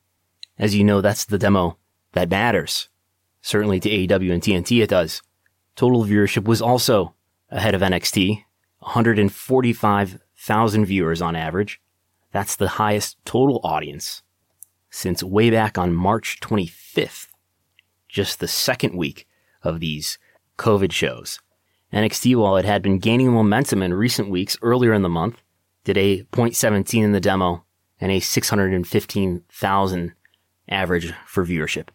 [0.59, 1.79] As you know, that's the demo
[2.13, 2.89] that matters.
[3.43, 5.23] Certainly to AEW and TNT it does.
[5.77, 7.15] Total viewership was also
[7.51, 8.45] ahead of NXT,
[8.81, 11.81] 145,000 viewers on average.
[12.33, 14.23] That's the highest total audience
[14.91, 17.29] since way back on March 25th,
[18.09, 19.27] just the second week
[19.63, 20.19] of these
[20.59, 21.41] COVID shows.
[21.93, 25.43] NXT, while it had been gaining momentum in recent weeks earlier in the month,
[25.85, 27.65] did a 0.17 in the demo
[28.01, 30.13] and a 615,000
[30.69, 31.89] average for viewership.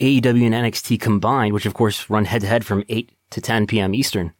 [0.00, 3.66] AEW and NXT combined, which of course run head to head from 8 to 10
[3.66, 3.94] p.m.
[3.94, 4.32] Eastern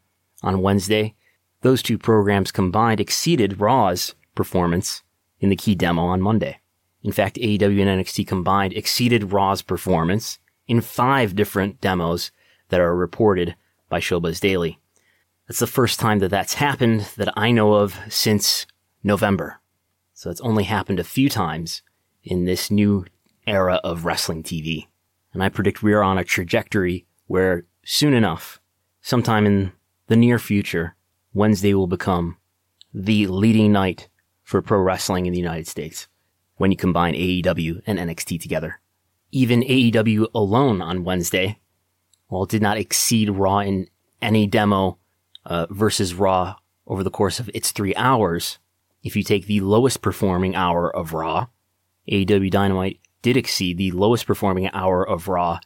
[0.43, 1.15] on Wednesday,
[1.63, 5.03] those two programs combined exceeded Raw's performance
[5.41, 6.61] in the key demo on Monday.
[7.03, 12.33] In fact, AEW and NXT combined exceeded Raw's performance in five different demos
[12.69, 13.55] that are reported
[13.89, 14.81] by Showbuzz Daily.
[15.47, 18.67] That's the first time that that's happened that I know of since
[19.05, 19.61] November.
[20.15, 21.83] So it's only happened a few times
[22.25, 23.05] in this new
[23.47, 24.89] era of wrestling TV.
[25.33, 28.61] And I predict we are on a trajectory where soon enough,
[29.01, 29.73] sometime in
[30.09, 30.97] the near future,
[31.33, 32.39] Wednesday will become
[32.93, 34.09] the leading night
[34.47, 36.07] for pro wrestling in the United States
[36.55, 38.81] when you combine AEW and NXT together.
[39.33, 41.59] Even AEW alone on Wednesday,
[42.29, 43.89] while it did not exceed Raw in
[44.23, 44.99] any demo
[45.45, 46.55] uh, versus Raw
[46.87, 48.59] over the course of its three hours,
[49.03, 51.49] if you take the lowest performing hour of Raw,
[52.09, 55.59] AEW Dynamite did exceed the lowest performing hour of Raw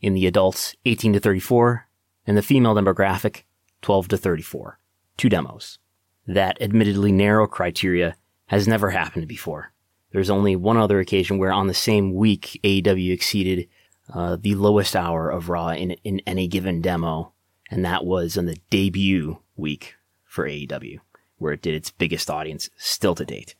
[0.00, 1.86] in the adults 18 to 34
[2.26, 3.42] and the female demographic
[3.82, 4.78] 12 to 34.
[5.18, 5.78] Two demos.
[6.26, 8.16] That admittedly narrow criteria
[8.52, 9.72] has never happened before.
[10.12, 13.68] There's only one other occasion where on the same week AEW exceeded
[14.12, 17.32] uh, the lowest hour of Raw in, in any given demo,
[17.70, 21.00] and that was on the debut week for AEW
[21.42, 23.54] where it did its biggest audience still to date.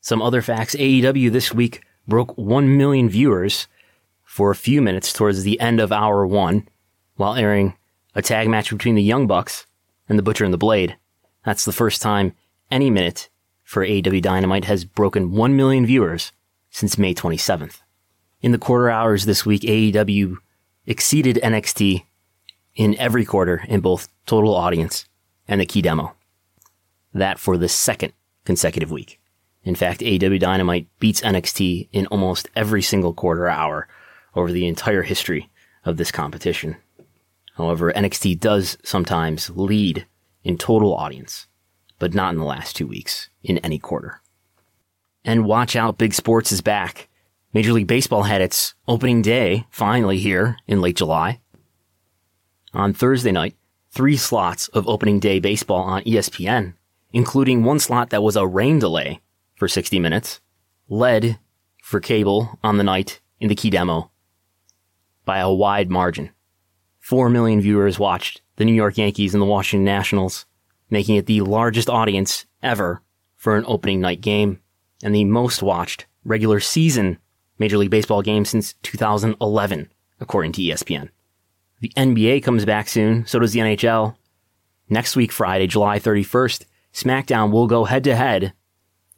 [0.00, 3.68] Some other facts AEW this week broke 1 million viewers
[4.24, 6.68] for a few minutes towards the end of hour one
[7.14, 7.76] while airing
[8.14, 9.66] a tag match between the Young Bucks
[10.08, 10.96] and the Butcher and the Blade.
[11.44, 12.34] That's the first time
[12.70, 13.28] any minute
[13.66, 16.30] for AEW Dynamite has broken 1 million viewers
[16.70, 17.82] since May 27th.
[18.40, 20.36] In the quarter hours this week, AEW
[20.86, 22.04] exceeded NXT
[22.76, 25.06] in every quarter in both total audience
[25.48, 26.14] and the key demo
[27.12, 28.12] that for the second
[28.44, 29.20] consecutive week.
[29.64, 33.88] In fact, AEW Dynamite beats NXT in almost every single quarter hour
[34.36, 35.50] over the entire history
[35.84, 36.76] of this competition.
[37.56, 40.06] However, NXT does sometimes lead
[40.44, 41.48] in total audience,
[41.98, 44.20] but not in the last two weeks in any quarter.
[45.24, 47.08] And watch out, big sports is back.
[47.52, 51.40] Major League Baseball had its opening day finally here in late July.
[52.74, 53.56] On Thursday night,
[53.90, 56.74] three slots of opening day baseball on ESPN
[57.16, 59.20] including one slot that was a rain delay
[59.54, 60.40] for 60 minutes,
[60.86, 61.38] led
[61.82, 64.10] for cable on the night in the key demo
[65.24, 66.30] by a wide margin.
[67.00, 70.44] 4 million viewers watched the New York Yankees and the Washington Nationals,
[70.90, 73.02] making it the largest audience ever
[73.34, 74.60] for an opening night game
[75.02, 77.18] and the most watched regular season
[77.58, 79.90] Major League Baseball game since 2011,
[80.20, 81.08] according to ESPN.
[81.80, 84.16] The NBA comes back soon, so does the NHL.
[84.88, 88.52] Next week, Friday, July 31st, SmackDown will go head to head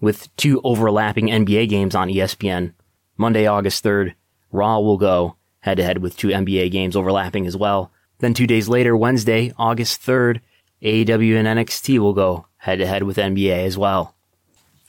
[0.00, 2.74] with two overlapping NBA games on ESPN.
[3.16, 4.14] Monday, August 3rd,
[4.50, 7.92] Raw will go head to head with two NBA games overlapping as well.
[8.18, 10.40] Then two days later, Wednesday, August 3rd,
[10.82, 14.14] AEW and NXT will go head to head with NBA as well.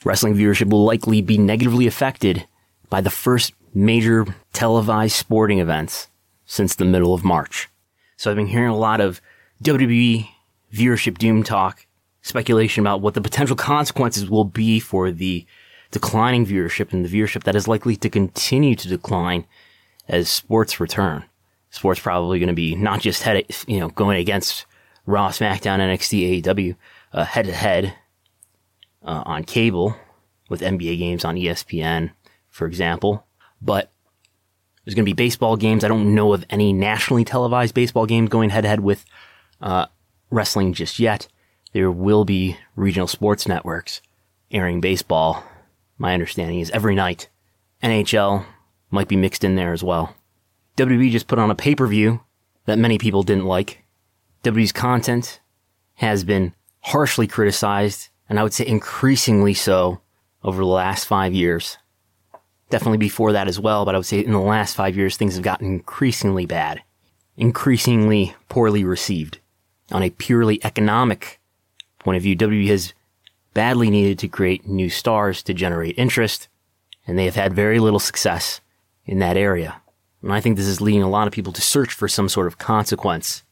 [0.04, 2.48] Wrestling viewership will likely be negatively affected
[2.90, 6.08] by the first major televised sporting events
[6.46, 7.70] since the middle of March.
[8.18, 9.22] So I've been hearing a lot of
[9.64, 10.28] WWE
[10.74, 11.86] viewership doom talk
[12.22, 15.46] speculation about what the potential consequences will be for the
[15.92, 19.46] declining viewership and the viewership that is likely to continue to decline
[20.08, 21.24] as sports return.
[21.72, 24.66] Sports probably going to be not just head, you know, going against
[25.10, 26.76] Raw, SmackDown, NXT, AEW,
[27.14, 27.96] uh, head to head
[29.04, 29.96] uh, on cable
[30.50, 32.12] with NBA games on ESPN,
[32.48, 33.26] for example.
[33.60, 33.92] But
[34.86, 35.84] there's going to be baseball games.
[35.84, 39.04] I don't know of any nationally televised baseball games going head to head with
[39.62, 39.88] uh,
[40.30, 41.28] wrestling just yet.
[41.74, 44.02] There will be regional sports networks
[44.52, 45.44] airing baseball.
[45.98, 47.30] My understanding is every night.
[47.82, 48.46] NHL
[48.92, 50.16] might be mixed in there as well.
[50.78, 52.22] WWE just put on a pay per view
[52.66, 53.79] that many people didn't like.
[54.44, 55.42] WWE's content
[55.96, 60.02] has been harshly criticized, and I would say increasingly so
[60.44, 61.78] over the last five years.
[62.70, 65.36] Definitely before that as well, but I would say in the last five years, things
[65.36, 66.82] have gotten increasingly bad,
[67.36, 69.40] increasingly poorly received.
[69.92, 71.40] On a purely economic
[71.98, 72.94] point of view, WWE has
[73.54, 76.48] badly needed to create new stars to generate interest,
[77.06, 78.62] and they have had very little success
[79.06, 79.82] in that area.
[80.22, 82.48] And I think this is leading a lot of people to search for some sort
[82.48, 83.44] of consequence,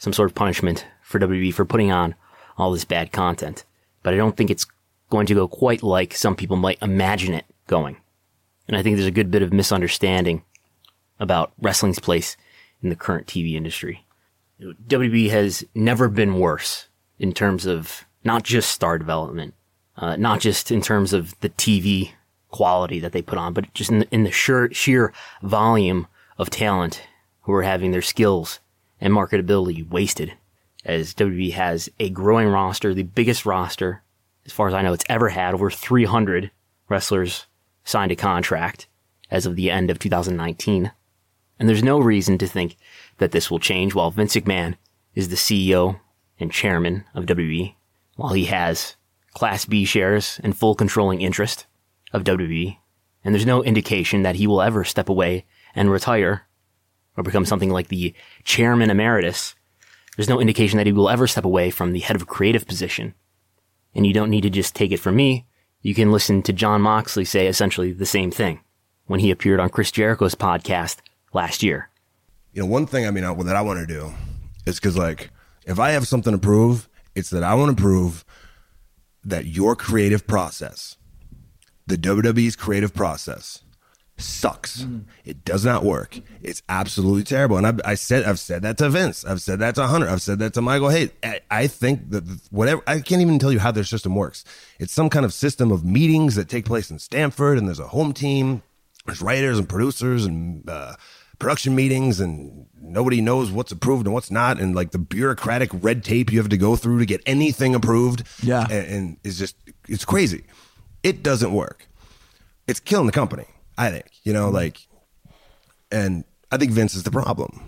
[0.00, 2.14] some sort of punishment for WWE for putting on
[2.56, 3.64] all this bad content.
[4.02, 4.66] But I don't think it's
[5.10, 7.98] going to go quite like some people might imagine it going.
[8.66, 10.42] And I think there's a good bit of misunderstanding
[11.18, 12.36] about wrestling's place
[12.82, 14.06] in the current TV industry.
[14.60, 16.88] WWE has never been worse
[17.18, 19.52] in terms of not just star development,
[19.98, 22.12] uh, not just in terms of the TV
[22.48, 26.06] quality that they put on, but just in the, in the sheer, sheer volume
[26.38, 27.02] of talent
[27.42, 28.60] who are having their skills
[29.00, 30.34] and marketability wasted.
[30.84, 34.02] As WWE has a growing roster, the biggest roster,
[34.46, 36.50] as far as I know, it's ever had, over 300
[36.88, 37.46] wrestlers
[37.84, 38.86] signed a contract
[39.30, 40.92] as of the end of 2019.
[41.58, 42.76] And there's no reason to think
[43.18, 44.76] that this will change while Vince McMahon
[45.14, 46.00] is the CEO
[46.38, 47.74] and chairman of WWE,
[48.16, 48.96] while he has
[49.34, 51.66] Class B shares and full controlling interest
[52.12, 52.78] of WWE.
[53.22, 55.44] And there's no indication that he will ever step away
[55.74, 56.46] and retire
[57.16, 59.54] or become something like the chairman emeritus.
[60.16, 62.66] There's no indication that he will ever step away from the head of a creative
[62.66, 63.14] position.
[63.94, 65.46] And you don't need to just take it from me.
[65.82, 68.60] You can listen to Jon Moxley say essentially the same thing
[69.06, 70.98] when he appeared on Chris Jericho's podcast
[71.32, 71.88] last year.
[72.52, 74.12] You know, one thing I mean I, that I want to do
[74.66, 75.30] is because like
[75.66, 78.24] if I have something to prove, it's that I want to prove
[79.24, 80.96] that your creative process,
[81.86, 83.62] the WWE's creative process,
[84.22, 84.82] sucks.
[84.82, 85.04] Mm.
[85.24, 86.18] It does not work.
[86.42, 87.56] It's absolutely terrible.
[87.56, 89.24] And I, I, said, I've said that to Vince.
[89.24, 90.08] I've said that to Hunter.
[90.08, 90.88] I've said that to Michael.
[90.88, 94.44] Hey, I, I think that whatever, I can't even tell you how their system works.
[94.78, 97.88] It's some kind of system of meetings that take place in Stamford, and there's a
[97.88, 98.62] home team.
[99.06, 100.94] There's writers and producers and uh,
[101.38, 106.04] production meetings, and nobody knows what's approved and what's not, and like the bureaucratic red
[106.04, 108.24] tape you have to go through to get anything approved.
[108.42, 109.56] Yeah, and, and it's just
[109.88, 110.44] it's crazy.
[111.02, 111.88] It doesn't work.
[112.66, 113.46] It's killing the company.
[113.78, 114.78] I think, you know, like,
[115.90, 117.62] and I think Vince is the problem.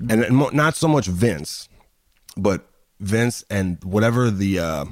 [0.00, 1.68] And, and not so much Vince,
[2.36, 2.66] but
[3.00, 4.84] Vince and whatever the uh,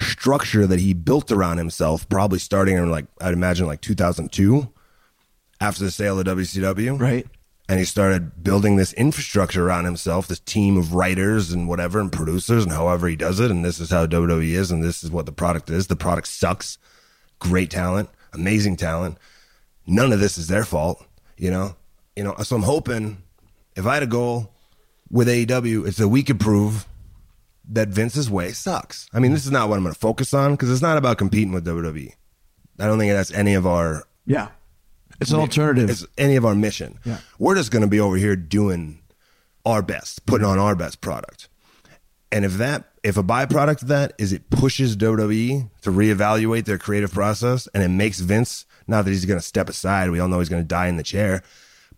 [0.00, 4.68] structure that he built around himself, probably starting in like, I'd imagine like 2002
[5.60, 7.00] after the sale of WCW.
[7.00, 7.26] Right.
[7.70, 12.10] And he started building this infrastructure around himself, this team of writers and whatever, and
[12.10, 13.50] producers, and however he does it.
[13.50, 15.86] And this is how WWE is, and this is what the product is.
[15.86, 16.78] The product sucks.
[17.40, 19.18] Great talent, amazing talent
[19.88, 21.04] none of this is their fault,
[21.36, 21.74] you know?
[22.14, 23.22] You know, so I'm hoping
[23.76, 24.52] if I had a goal
[25.10, 26.86] with AEW, it's that we could prove
[27.70, 29.08] that Vince's way sucks.
[29.12, 31.18] I mean, this is not what I'm going to focus on because it's not about
[31.18, 32.12] competing with WWE.
[32.80, 34.48] I don't think that's any of our yeah.
[35.20, 35.90] It's an alternative.
[35.90, 36.98] It's any of our mission.
[37.04, 37.18] Yeah.
[37.40, 39.00] We're just going to be over here doing
[39.66, 41.48] our best, putting on our best product.
[42.30, 46.78] And if that, if a byproduct of that is it pushes WWE to reevaluate their
[46.78, 50.10] creative process and it makes Vince not that he's going to step aside.
[50.10, 51.42] We all know he's going to die in the chair.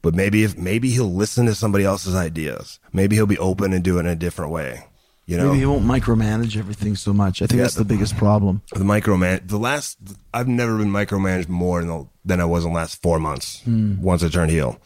[0.03, 2.81] But maybe if maybe he'll listen to somebody else's ideas.
[2.93, 4.85] Maybe he'll be open and do it in a different way.
[5.27, 7.41] You know, maybe he won't micromanage everything so much.
[7.41, 8.63] I think yeah, that's the, the, biggest problem.
[8.73, 9.99] The microman, the last,
[10.35, 13.61] I've never been micromanaged more the, than I was in the last four months.
[13.61, 14.03] Hmm.
[14.03, 14.81] Once I turned heel.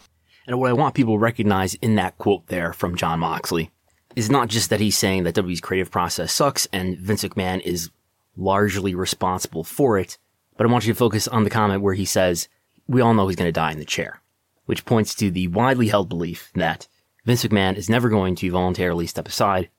[0.47, 3.71] And what I want people to recognize in that quote there from Jon Moxley
[4.17, 7.91] is not just that he's saying that W's creative process sucks and Vince McMahon is
[8.37, 10.19] largely responsible for it,
[10.57, 12.49] but I want you to focus on the comment where he says,
[12.87, 14.21] we all know he's going to die in the chair,
[14.67, 16.87] which points to the widely held belief that
[17.25, 19.71] Vince McMahon is never going to voluntarily step aside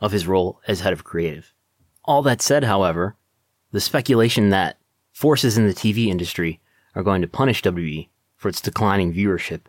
[0.00, 1.52] of his role as head of creative.
[2.04, 3.16] All that said, however,
[3.70, 4.78] the speculation that
[5.12, 6.60] forces in the TV industry
[6.94, 9.62] are going to punish WWE for its declining viewership,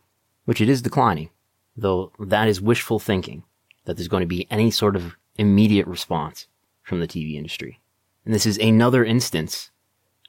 [0.45, 1.29] which it is declining,
[1.75, 3.43] though that is wishful thinking
[3.85, 6.47] that there's going to be any sort of immediate response
[6.83, 7.79] from the TV industry.
[8.25, 9.71] And this is another instance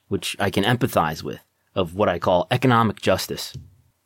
[0.08, 1.40] which I can empathize with,
[1.74, 3.56] of what I call economic justice.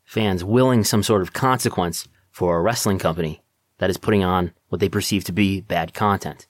[0.05, 3.43] Fans willing some sort of consequence for a wrestling company
[3.79, 6.47] that is putting on what they perceive to be bad content.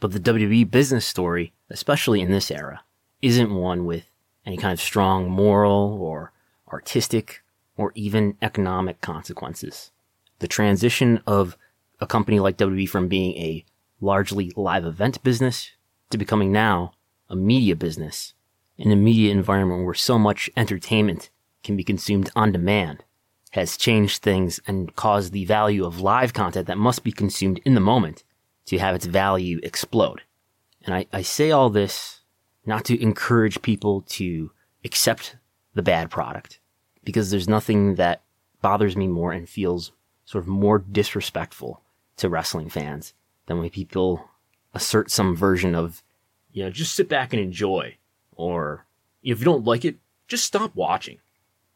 [0.00, 2.82] But the WWE business story, especially in this era,
[3.22, 4.10] isn't one with
[4.46, 6.32] any kind of strong moral or
[6.72, 7.42] artistic
[7.76, 9.90] or even economic consequences.
[10.38, 11.56] The transition of
[12.00, 13.64] a company like WWE from being a
[14.00, 15.72] largely live event business
[16.10, 16.92] to becoming now
[17.28, 18.34] a media business
[18.76, 21.30] in a media environment where so much entertainment
[21.64, 23.04] can be consumed on demand
[23.50, 27.74] has changed things and caused the value of live content that must be consumed in
[27.74, 28.22] the moment
[28.66, 30.22] to have its value explode.
[30.84, 32.20] And I, I say all this
[32.66, 34.50] not to encourage people to
[34.84, 35.36] accept
[35.74, 36.60] the bad product
[37.04, 38.22] because there's nothing that
[38.60, 39.92] bothers me more and feels
[40.24, 41.82] sort of more disrespectful
[42.18, 43.14] to wrestling fans
[43.46, 44.28] than when people
[44.74, 46.02] assert some version of,
[46.52, 47.96] you know, just sit back and enjoy.
[48.36, 48.86] Or
[49.22, 49.96] if you don't like it,
[50.28, 51.18] just stop watching.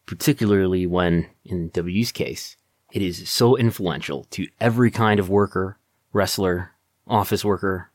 [0.07, 2.57] Particularly when, in W's case,
[2.93, 5.79] it is so influential to every kind of worker,
[6.13, 6.73] wrestler,
[7.07, 7.91] office worker,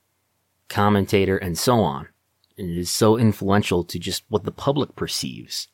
[0.69, 2.07] commentator, and so on.
[2.57, 5.67] And it is so influential to just what the public perceives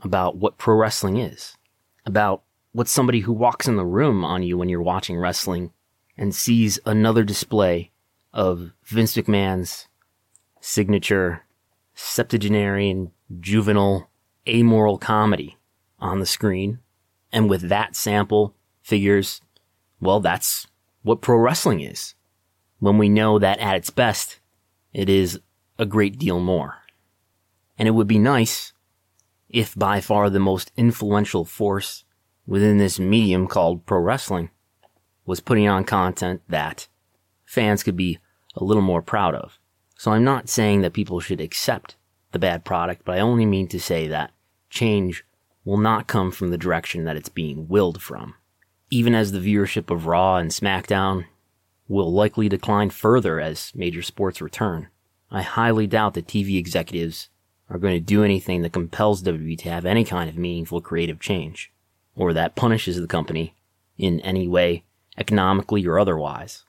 [0.00, 1.56] about what pro wrestling is,
[2.04, 2.42] about
[2.72, 5.70] what somebody who walks in the room on you when you're watching wrestling
[6.16, 7.90] and sees another display
[8.32, 9.88] of Vince McMahon's
[10.60, 11.44] signature
[11.94, 14.10] septuagenarian, juvenile,
[14.48, 15.56] amoral comedy
[15.98, 16.78] on the screen.
[17.32, 19.40] And with that sample, figures,
[20.00, 20.66] well, that's
[21.02, 22.14] what pro wrestling is.
[22.78, 24.38] When we know that at its best,
[24.92, 25.40] it is
[25.78, 26.76] a great deal more.
[27.78, 28.72] And it would be nice
[29.48, 32.04] if by far the most influential force
[32.46, 34.50] within this medium called pro wrestling
[35.26, 36.88] was putting on content that
[37.44, 38.18] fans could be
[38.54, 39.58] a little more proud of.
[39.98, 41.96] So I'm not saying that people should accept
[42.32, 44.32] the bad product, but I only mean to say that
[44.70, 45.24] change
[45.64, 48.34] will not come from the direction that it's being willed from.
[48.90, 51.24] Even as the viewership of Raw and SmackDown
[51.88, 54.88] will likely decline further as major sports return,
[55.30, 57.28] I highly doubt that TV executives
[57.68, 61.18] are going to do anything that compels WWE to have any kind of meaningful creative
[61.18, 61.72] change,
[62.14, 63.56] or that punishes the company
[63.98, 64.84] in any way
[65.18, 66.64] economically or otherwise.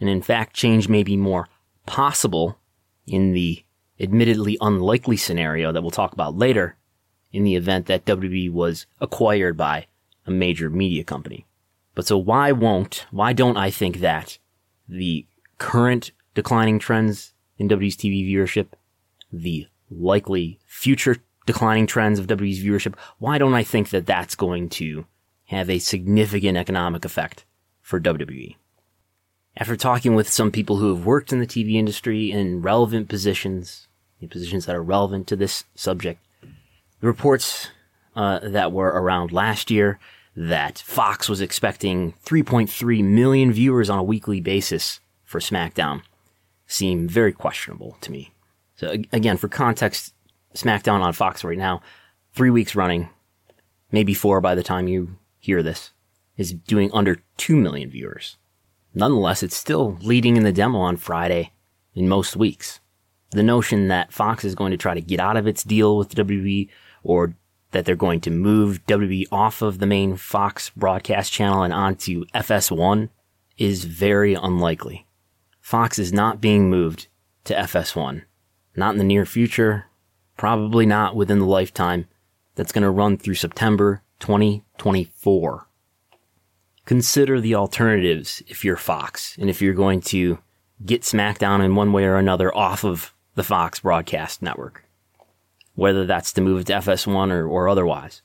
[0.00, 1.48] And in fact, change may be more
[1.86, 2.58] possible
[3.06, 3.64] in the
[3.98, 6.76] admittedly unlikely scenario that we'll talk about later
[7.32, 9.86] in the event that WWE was acquired by
[10.26, 11.46] a major media company.
[11.94, 14.38] But so why won't, why don't I think that
[14.88, 15.26] the
[15.58, 18.68] current declining trends in WWE's TV viewership,
[19.32, 24.68] the likely future declining trends of WWE's viewership, why don't I think that that's going
[24.70, 25.06] to
[25.46, 27.44] have a significant economic effect
[27.90, 28.54] for WWE.
[29.56, 33.88] After talking with some people who have worked in the TV industry in relevant positions,
[34.30, 36.24] positions that are relevant to this subject,
[37.00, 37.68] the reports
[38.14, 39.98] uh, that were around last year
[40.36, 46.02] that Fox was expecting 3.3 million viewers on a weekly basis for SmackDown
[46.68, 48.30] seem very questionable to me.
[48.76, 50.14] So again, for context,
[50.54, 51.82] SmackDown on Fox right now,
[52.34, 53.08] three weeks running,
[53.90, 55.90] maybe four by the time you hear this
[56.40, 58.38] is doing under 2 million viewers.
[58.94, 61.52] Nonetheless, it's still leading in the demo on Friday
[61.94, 62.80] in most weeks.
[63.32, 66.14] The notion that Fox is going to try to get out of its deal with
[66.14, 66.70] WWE
[67.02, 67.34] or
[67.72, 72.24] that they're going to move WWE off of the main Fox broadcast channel and onto
[72.34, 73.10] FS1
[73.58, 75.06] is very unlikely.
[75.60, 77.08] Fox is not being moved
[77.44, 78.22] to FS1.
[78.74, 79.88] Not in the near future,
[80.38, 82.08] probably not within the lifetime
[82.54, 85.66] that's going to run through September 2024
[86.90, 90.40] consider the alternatives if you're Fox and if you're going to
[90.84, 94.84] get SmackDown in one way or another off of the Fox broadcast network,
[95.76, 98.22] whether that's to move it to FS1 or, or otherwise.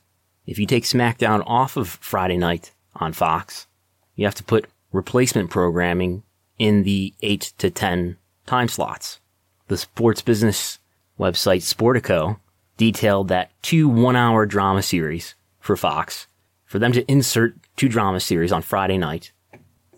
[0.47, 3.68] If you take SmackDown off of Friday night on Fox,
[4.16, 6.24] you have to put replacement programming
[6.57, 9.20] in the 8 to 10 time slots.
[9.68, 10.80] The sports business
[11.20, 12.39] website Sportico
[12.78, 16.26] detailed that two one hour drama series for Fox
[16.66, 19.32] for them to insert two drama series on Friday night,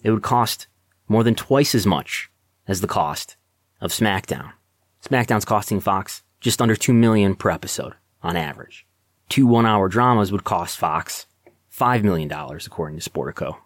[0.03, 0.67] it would cost
[1.07, 2.29] more than twice as much
[2.67, 3.37] as the cost
[3.79, 4.51] of SmackDown.
[5.03, 8.85] SmackDown's costing Fox just under 2 million per episode on average.
[9.29, 11.25] Two one-hour dramas would cost Fox
[11.75, 13.57] $5 million according to Sportico.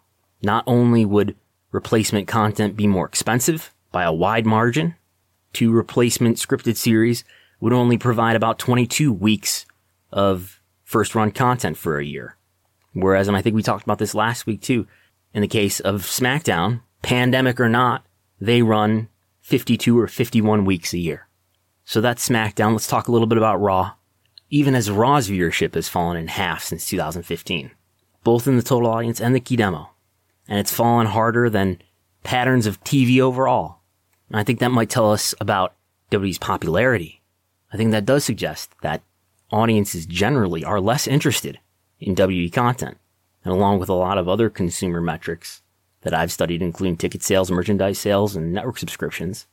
[0.41, 1.36] Not only would
[1.72, 4.95] replacement content be more expensive by a wide margin,
[5.53, 7.24] two replacement scripted series
[7.59, 9.66] would only provide about 22 weeks
[10.12, 12.38] of first run content for a year.
[12.93, 14.87] Whereas, and I think we talked about this last week too,
[15.33, 18.05] in the case of SmackDown, pandemic or not,
[18.39, 19.07] they run
[19.41, 21.27] 52 or 51 weeks a year.
[21.85, 22.73] So that's SmackDown.
[22.73, 23.93] Let's talk a little bit about Raw.
[24.49, 27.71] Even as Raw's viewership has fallen in half since 2015,
[28.23, 29.91] both in the total audience and the key demo.
[30.47, 31.81] And it's fallen harder than
[32.23, 33.79] patterns of TV overall.
[34.27, 35.75] And I think that might tell us about
[36.11, 37.21] WWE's popularity.
[37.71, 39.01] I think that does suggest that
[39.51, 41.59] audiences generally are less interested
[42.02, 42.97] in WWE content.
[43.45, 45.62] And along with a lot of other consumer metrics
[46.02, 49.47] that I've studied, including ticket sales, merchandise sales, and network subscriptions,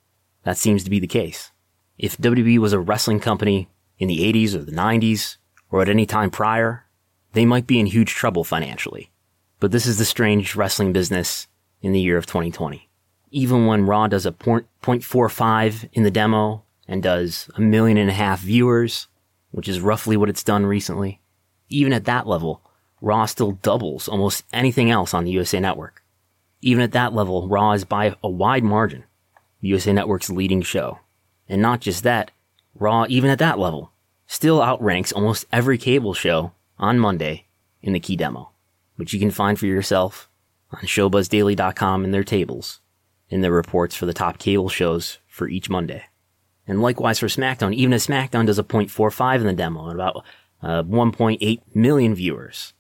[0.45, 1.53] that seems to be the case.
[1.99, 3.69] If WWE was a wrestling company
[3.99, 5.37] in the 80s or the 90s,
[5.71, 6.87] or at any time prior,
[7.33, 9.11] they might be in huge trouble financially.
[9.61, 11.49] But this is the strange wrestling business
[11.83, 12.89] in the year of 2020.
[13.31, 18.09] Even when Raw does a point, 0.45 in the demo and does a million and
[18.09, 19.09] a half viewers,
[19.51, 21.21] which is roughly what it's done recently,
[21.69, 22.63] even at that level,
[23.01, 26.03] Raw still doubles almost anything else on the USA Network.
[26.61, 29.05] Even at that level, Raw is by a wide margin
[29.61, 31.01] the USA Network's leading show.
[31.49, 32.31] And not just that,
[32.75, 33.93] Raw, even at that level,
[34.27, 37.47] still outranks almost every cable show on Monday
[37.83, 38.51] in the key demo,
[38.97, 40.29] which you can find for yourself
[40.71, 42.81] on ShowBuzzDaily.com in their tables,
[43.31, 46.05] in their reports for the top cable shows for each Monday.
[46.67, 50.25] And likewise for SmackDown, even as SmackDown does a 0.45 in the demo and about
[50.63, 52.73] uh, 1.8 million viewers.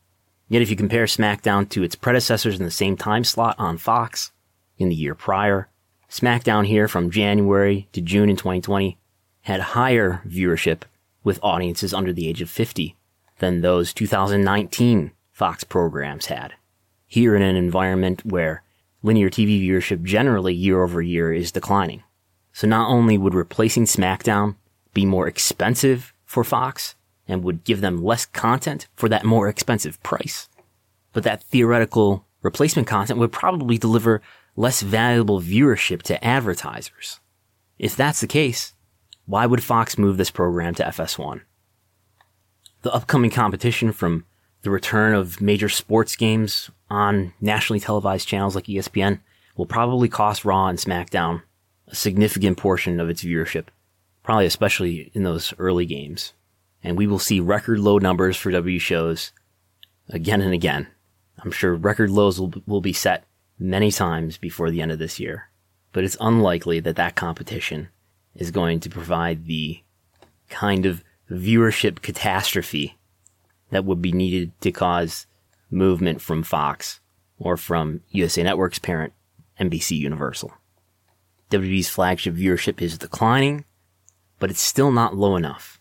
[0.48, 4.32] Yet if you compare SmackDown to its predecessors in the same time slot on Fox
[4.78, 5.68] in the year prior,
[6.10, 8.96] SmackDown here from January to June in 2020
[9.42, 10.82] had higher viewership
[11.22, 12.96] with audiences under the age of 50
[13.38, 16.54] than those 2019 Fox programs had.
[17.06, 18.62] Here in an environment where
[19.02, 22.02] linear TV viewership generally year over year is declining.
[22.52, 24.56] So not only would replacing SmackDown
[24.94, 26.94] be more expensive for Fox
[27.28, 30.48] and would give them less content for that more expensive price,
[31.12, 34.22] but that theoretical replacement content would probably deliver
[34.56, 37.20] less valuable viewership to advertisers.
[37.78, 38.72] If that's the case,
[39.26, 41.42] why would Fox move this program to FS1?
[42.82, 44.24] The upcoming competition from
[44.62, 49.20] the return of major sports games on nationally televised channels like ESPN
[49.56, 51.42] will probably cost Raw and SmackDown
[51.88, 53.66] a significant portion of its viewership,
[54.22, 56.32] probably especially in those early games.
[56.82, 59.32] And we will see record low numbers for W shows
[60.08, 60.88] again and again.
[61.42, 63.24] I'm sure record lows will, will be set
[63.58, 65.50] many times before the end of this year,
[65.92, 67.88] but it's unlikely that that competition
[68.34, 69.80] is going to provide the
[70.48, 72.96] kind of viewership catastrophe
[73.70, 75.26] that would be needed to cause
[75.70, 77.00] movement from Fox
[77.38, 79.12] or from USA Network's parent,
[79.60, 80.52] NBC Universal.
[81.50, 83.64] WWE's flagship viewership is declining,
[84.38, 85.77] but it's still not low enough.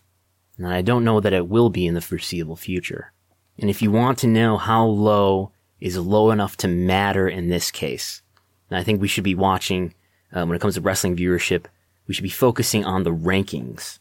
[0.58, 3.12] And I don't know that it will be in the foreseeable future.
[3.58, 7.70] And if you want to know how low is low enough to matter in this
[7.70, 8.22] case,
[8.70, 9.94] I think we should be watching,
[10.32, 11.64] uh, when it comes to wrestling viewership,
[12.06, 13.98] we should be focusing on the rankings.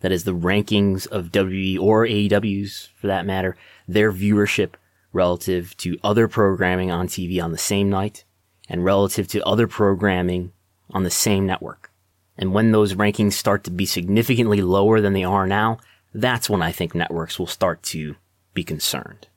[0.00, 3.56] That is the rankings of WWE or AEW's, for that matter,
[3.86, 4.74] their viewership
[5.12, 8.24] relative to other programming on TV on the same night
[8.68, 10.52] and relative to other programming
[10.90, 11.90] on the same network.
[12.38, 15.78] And when those rankings start to be significantly lower than they are now,
[16.12, 18.16] that's when I think networks will start to
[18.54, 19.28] be concerned.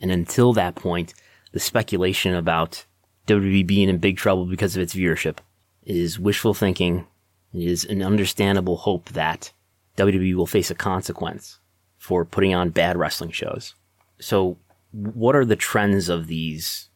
[0.00, 1.14] And until that point,
[1.52, 2.84] the speculation about
[3.26, 5.38] WWE being in big trouble because of its viewership
[5.84, 7.06] is wishful thinking.
[7.52, 9.52] It is an understandable hope that
[9.96, 11.60] WWE will face a consequence
[11.96, 13.74] for putting on bad wrestling shows.
[14.18, 14.58] So,
[14.90, 16.88] what are the trends of these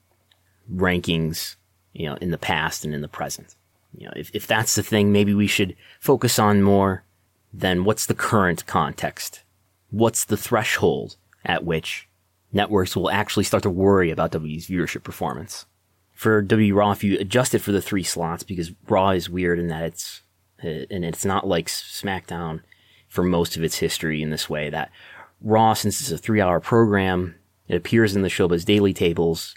[0.72, 1.56] rankings,
[1.92, 3.56] you know, in the past and in the present?
[3.96, 7.04] You know, if, if that's the thing, maybe we should focus on more
[7.58, 9.42] than what's the current context?
[9.90, 12.08] What's the threshold at which
[12.52, 15.66] networks will actually start to worry about WWE's viewership performance?
[16.12, 19.58] For WWE Raw, if you adjust it for the three slots, because Raw is weird
[19.58, 20.22] in that it's,
[20.62, 22.60] uh, and it's not like SmackDown
[23.08, 24.90] for most of its history in this way that
[25.40, 27.34] Raw, since it's a three hour program,
[27.66, 29.54] it appears in the Showbuzz Daily tables,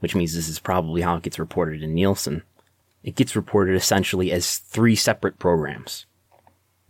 [0.00, 2.42] which means this is probably how it gets reported in Nielsen.
[3.02, 6.06] It gets reported essentially as three separate programs.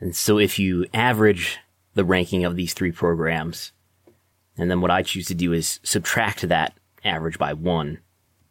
[0.04, 1.60] And so if you average
[1.94, 3.72] the ranking of these three programs,
[4.54, 8.00] and then what I choose to do is subtract that average by one,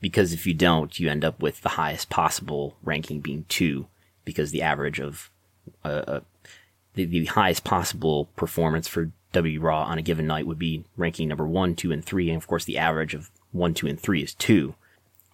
[0.01, 3.85] because if you don't, you end up with the highest possible ranking being two,
[4.25, 5.29] because the average of
[5.85, 6.19] uh, uh
[6.95, 11.27] the, the highest possible performance for W Raw on a given night would be ranking
[11.27, 12.29] number one, two, and three.
[12.29, 14.73] And of course, the average of one, two, and three is two.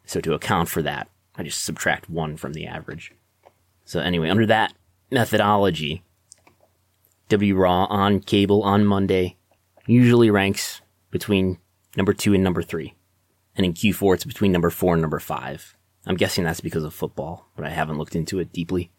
[0.05, 1.07] So to account for that,
[1.37, 3.13] I just subtract one from the average.
[3.85, 4.73] So anyway, under that
[5.09, 6.03] methodology,
[7.29, 9.37] W Raw on cable on Monday
[9.85, 11.59] usually ranks between
[11.95, 12.95] number two and number three.
[13.55, 15.75] And in Q4, it's between number four and number five.
[16.07, 18.91] I'm guessing that's because of football, but I haven't looked into it deeply.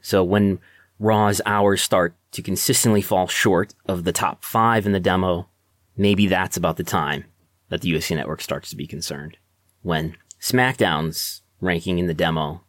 [0.00, 0.58] So when
[0.98, 5.48] Raw's hours start to consistently fall short of the top five in the demo,
[5.96, 7.24] maybe that's about the time
[7.68, 9.36] that the USA network starts to be concerned.
[9.82, 12.64] When SmackDown's ranking in the demo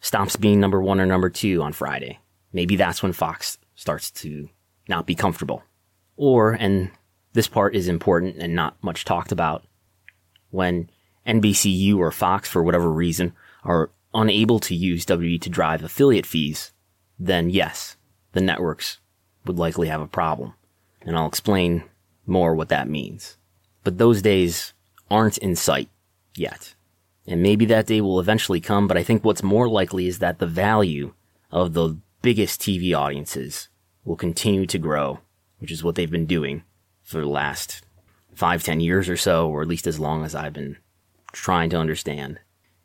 [0.00, 2.20] stops being number one or number two on Friday,
[2.52, 4.48] maybe that's when Fox starts to
[4.90, 5.62] not be comfortable.
[6.16, 6.90] Or, and
[7.32, 9.64] this part is important and not much talked about,
[10.50, 10.90] when
[11.26, 13.32] NBCU or Fox, for whatever reason,
[13.64, 16.72] are unable to use WWE to drive affiliate fees,
[17.18, 17.96] then yes,
[18.32, 18.98] the networks
[19.46, 20.54] would likely have a problem.
[21.02, 21.84] And I'll explain
[22.26, 23.38] more what that means.
[23.84, 24.74] But those days
[25.10, 25.88] aren't in sight
[26.34, 26.74] yet.
[27.26, 30.38] And maybe that day will eventually come, but I think what's more likely is that
[30.38, 31.14] the value
[31.50, 33.68] of the biggest TV audiences
[34.04, 35.20] will continue to grow,
[35.58, 36.62] which is what they've been doing
[37.02, 37.82] for the last
[38.34, 40.76] five, ten years or so, or at least as long as I've been
[41.32, 42.38] trying to understand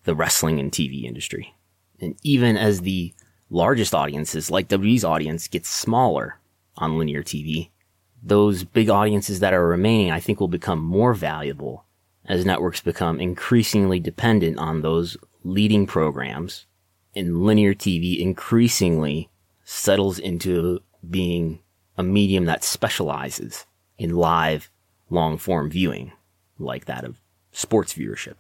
[0.04, 1.56] the wrestling and TV industry.
[2.00, 3.14] And even as the
[3.50, 6.40] largest audiences, like WWE's audience, get smaller
[6.78, 7.70] on linear TV,
[8.22, 11.86] those big audiences that are remaining, I think will become more valuable
[12.26, 16.66] as networks become increasingly dependent on those leading programs
[17.16, 19.30] and linear TV increasingly
[19.64, 20.82] settles into
[21.12, 21.60] being
[21.98, 23.66] a medium that specializes
[23.98, 24.70] in live
[25.10, 26.12] long form viewing,
[26.60, 28.36] like that of sports viewership.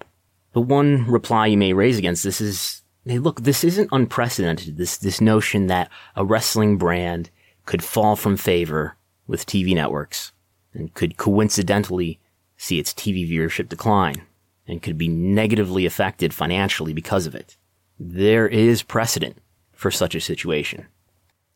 [0.53, 4.77] The one reply you may raise against this is, hey, look, this isn't unprecedented.
[4.77, 7.29] This, this notion that a wrestling brand
[7.65, 8.95] could fall from favor
[9.27, 10.31] with TV networks
[10.73, 12.19] and could coincidentally
[12.57, 14.23] see its TV viewership decline
[14.67, 17.57] and could be negatively affected financially because of it.
[17.99, 19.37] There is precedent
[19.73, 20.87] for such a situation.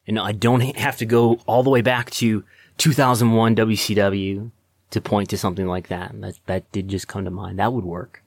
[0.10, 2.44] And I don't have to go all the way back to
[2.80, 4.50] 2001 WCW
[4.90, 6.20] to point to something like that.
[6.20, 7.60] That, that did just come to mind.
[7.60, 8.24] That would work.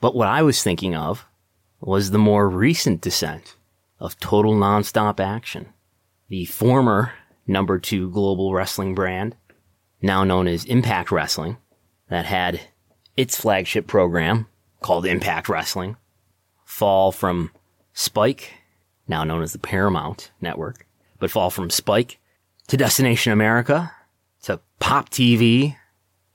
[0.00, 1.26] But what I was thinking of
[1.78, 3.54] was the more recent descent
[4.00, 5.74] of total nonstop action.
[6.30, 7.12] The former
[7.46, 9.36] number two global wrestling brand,
[10.00, 11.58] now known as Impact Wrestling,
[12.08, 12.62] that had
[13.14, 14.46] its flagship program
[14.80, 15.98] called Impact Wrestling
[16.64, 17.50] fall from
[17.92, 18.54] Spike,
[19.06, 20.85] now known as the Paramount Network,
[21.18, 22.18] but fall from Spike
[22.68, 23.92] to Destination America
[24.42, 25.76] to Pop TV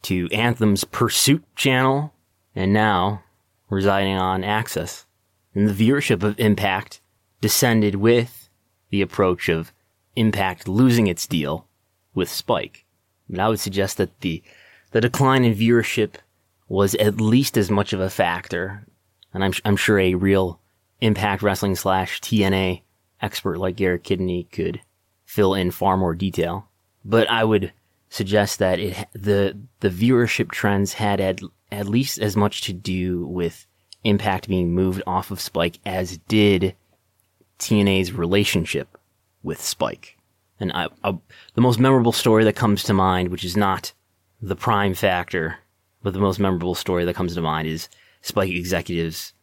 [0.03, 2.13] to Anthem's Pursuit channel
[2.55, 3.23] and now
[3.69, 5.05] residing on AXS.
[5.53, 7.01] And the viewership of Impact
[7.41, 8.49] descended with
[8.89, 9.73] the approach of
[10.15, 11.67] Impact losing its deal
[12.13, 12.86] with Spike.
[13.29, 14.43] But I would suggest that the
[14.91, 16.15] the decline in viewership
[16.67, 18.86] was at least as much of a factor,
[19.34, 20.59] and I'm I'm sure a real
[20.99, 22.82] Impact Wrestling slash TNA
[23.22, 24.82] expert like Garrett Kidney could
[25.26, 26.67] fill in far more detail.
[27.03, 27.74] But I would
[28.09, 31.41] suggest that it the the viewership trends had at
[31.72, 33.65] at least as much to do with
[34.03, 36.76] Impact being moved off of Spike as did
[37.59, 38.97] TNA's relationship
[39.43, 40.17] with Spike.
[40.59, 41.17] And I, I,
[41.53, 43.93] the most memorable story that comes to mind, which is not
[44.41, 45.59] the prime factor,
[46.01, 47.89] but the most memorable story that comes to mind is
[48.22, 49.34] Spike executives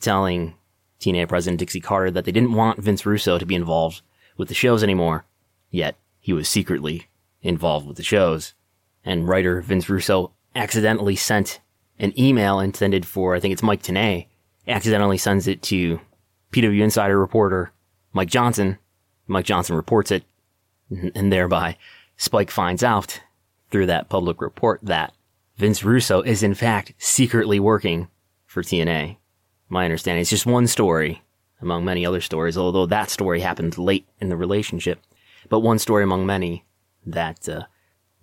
[0.00, 0.54] telling
[1.00, 4.02] TNA president Dixie Carter that they didn't want Vince Russo to be involved
[4.36, 5.24] with the shows anymore,
[5.70, 7.08] yet he was secretly
[7.42, 8.54] involved with the shows.
[9.04, 11.60] And writer Vince Russo accidentally sent
[11.98, 14.26] an email intended for, I think it's Mike Tenay,
[14.66, 16.00] accidentally sends it to
[16.52, 17.72] PW Insider reporter
[18.12, 18.78] Mike Johnson,
[19.26, 20.24] Mike Johnson reports it,
[20.90, 21.76] and thereby
[22.16, 23.20] Spike finds out
[23.70, 25.12] through that public report that
[25.56, 28.08] Vince Russo is in fact secretly working
[28.46, 29.16] for TNA.
[29.68, 31.22] My understanding is just one story
[31.60, 35.00] among many other stories, although that story happened late in the relationship,
[35.48, 36.64] but one story among many
[37.04, 37.62] that uh,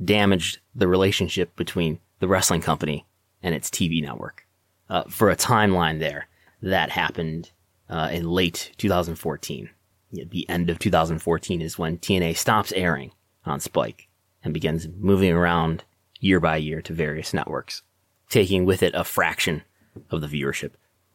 [0.03, 3.05] damaged the relationship between the wrestling company
[3.41, 4.45] and its TV network.
[4.89, 6.27] Uh, for a timeline there,
[6.61, 7.51] that happened
[7.89, 9.69] uh, in late 2014
[10.13, 13.11] the end of 2014 is when TNA stops airing
[13.45, 14.07] on Spike
[14.43, 15.83] and begins moving around
[16.19, 17.81] year by year to various networks,
[18.29, 19.63] taking with it a fraction
[20.09, 20.71] of the viewership.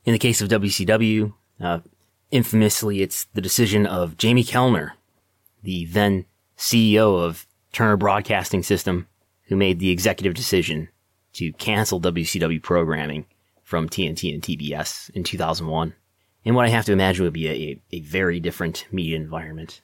[0.08, 1.80] In the case of WCW, uh,
[2.30, 4.94] infamously, it's the decision of Jamie Kellner,
[5.62, 6.24] the then
[6.56, 9.06] CEO of Turner Broadcasting System,
[9.48, 10.88] who made the executive decision
[11.34, 13.26] to cancel WCW programming
[13.62, 15.92] from TNT and TBS in 2001
[16.42, 19.82] in what I have to imagine would be a, a very different media environment.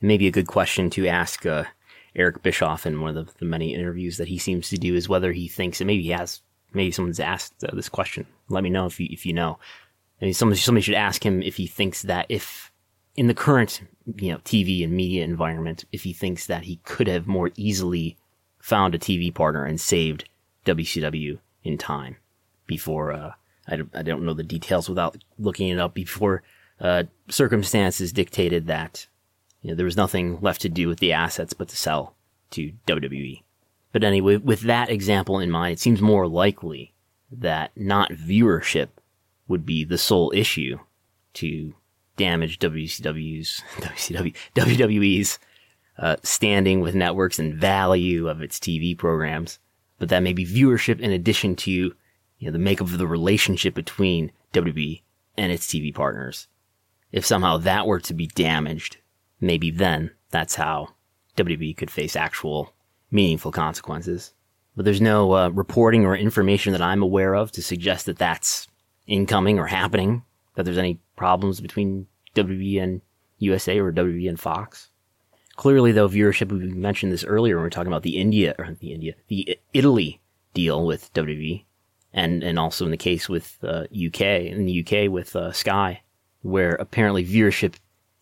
[0.00, 1.64] maybe a good question to ask uh,
[2.14, 5.08] Eric Bischoff in one of the, the, many interviews that he seems to do is
[5.08, 6.40] whether he thinks, and maybe he has,
[6.72, 8.26] maybe someone's asked uh, this question.
[8.48, 9.58] Let me know if you, if you know.
[10.20, 12.70] I mean, somebody, somebody should ask him if he thinks that if
[13.16, 13.82] in the current,
[14.16, 18.16] you know, TV and media environment, if he thinks that he could have more easily
[18.58, 20.28] found a TV partner and saved
[20.66, 22.16] WCW in time
[22.66, 23.32] before, uh,
[23.66, 26.42] I don't, I don't know the details without looking it up before
[26.80, 29.06] uh, circumstances dictated that
[29.62, 32.14] you know, there was nothing left to do with the assets but to sell
[32.50, 33.42] to WWE.
[33.92, 36.94] But anyway, with that example in mind, it seems more likely
[37.30, 38.88] that not viewership
[39.48, 40.78] would be the sole issue
[41.34, 41.74] to
[42.16, 45.38] damage WCW's, WCW, WWE's
[45.98, 49.58] uh, standing with networks and value of its TV programs,
[49.98, 51.94] but that may be viewership in addition to you
[52.46, 55.02] know, the makeup of the relationship between WWE
[55.36, 56.48] and its TV partners.
[57.12, 58.98] If somehow that were to be damaged,
[59.40, 60.94] maybe then that's how
[61.36, 62.72] WWE could face actual
[63.10, 64.32] meaningful consequences.
[64.76, 68.68] But there's no uh, reporting or information that I'm aware of to suggest that that's
[69.06, 70.22] incoming or happening,
[70.54, 73.00] that there's any problems between WWE and
[73.38, 74.90] USA or WWE and Fox.
[75.56, 78.74] Clearly, though, viewership, we mentioned this earlier when we are talking about the India, or
[78.80, 80.20] the India, the Italy
[80.54, 81.64] deal with WWE,
[82.12, 86.02] and, and also in the case with uh, UK, in the UK with uh, Sky,
[86.42, 87.74] where apparently viewership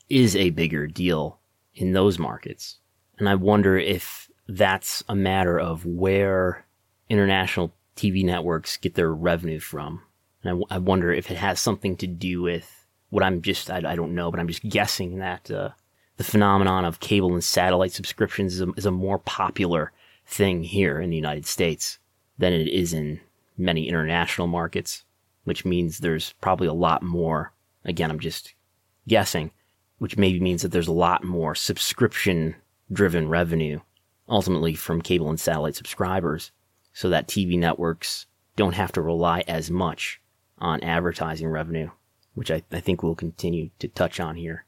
[0.09, 1.39] is a bigger deal
[1.75, 2.79] in those markets.
[3.19, 6.65] And I wonder if that's a matter of where
[7.09, 10.03] international TV networks get their revenue from.
[10.43, 13.97] And I, wonder if it has something to do with what I'm just, I, I
[13.97, 15.71] don't know, but I'm just guessing that uh,
[16.17, 19.93] the phenomenon of cable and satellite subscriptions is a, is a more popular
[20.27, 21.99] thing here in the United States
[22.39, 23.21] than it is in
[23.57, 25.05] many international markets,
[25.45, 27.53] which means there's probably a lot more.
[27.85, 28.55] Again, I'm just
[29.09, 29.51] guessing,
[29.99, 32.55] which maybe means that there's a lot more subscription
[32.93, 33.81] driven revenue
[34.29, 36.53] ultimately from cable and satellite subscribers
[36.93, 38.27] so that TV networks
[38.57, 40.21] don't have to rely as much
[40.59, 41.91] on advertising revenue,
[42.35, 44.65] which I, I think we'll continue to touch on here.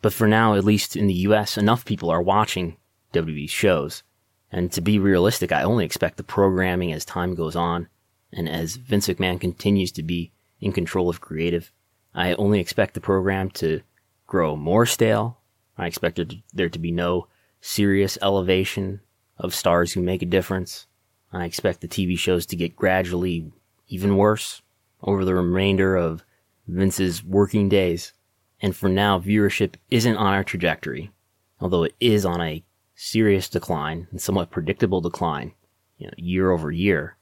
[0.00, 2.76] But for now, at least in the US, enough people are watching
[3.12, 4.02] WWE shows.
[4.50, 7.88] And to be realistic, I only expect the programming as time goes on
[8.32, 11.72] and as Vince McMahon continues to be in control of creative.
[12.14, 13.80] I only expect the program to
[14.26, 15.38] grow more stale.
[15.76, 16.20] I expect
[16.52, 17.28] there to be no
[17.64, 19.00] serious elevation
[19.38, 20.86] of stars who make a difference.
[21.32, 23.50] I expect the TV shows to get gradually
[23.88, 24.60] even worse
[25.02, 26.22] over the remainder of
[26.68, 28.12] Vince's working days.
[28.60, 31.10] And for now, viewership isn't on our trajectory,
[31.58, 32.62] although it is on a
[32.94, 35.54] serious decline and somewhat predictable decline,
[35.96, 37.16] you know, year over year.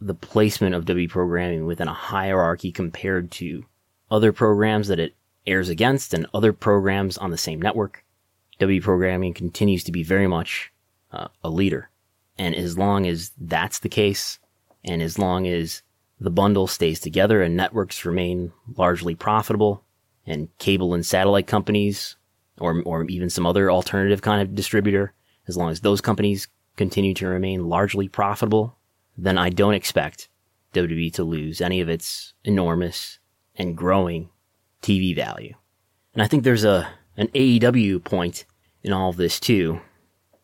[0.00, 3.64] The placement of W programming within a hierarchy compared to
[4.08, 5.16] other programs that it
[5.48, 8.04] airs against and other programs on the same network,
[8.58, 10.72] W programming continues to be very much
[11.12, 11.90] uh, a leader.
[12.36, 14.38] And as long as that's the case,
[14.84, 15.82] and as long as
[16.20, 19.84] the bundle stays together and networks remain largely profitable,
[20.28, 22.16] and cable and satellite companies,
[22.60, 25.14] or, or even some other alternative kind of distributor,
[25.48, 28.76] as long as those companies continue to remain largely profitable,
[29.16, 30.28] then I don't expect
[30.74, 33.18] WWE to lose any of its enormous
[33.56, 34.28] and growing
[34.82, 35.54] TV value.
[36.12, 36.88] And I think there's a
[37.18, 38.46] an AEW point
[38.82, 39.80] in all of this too,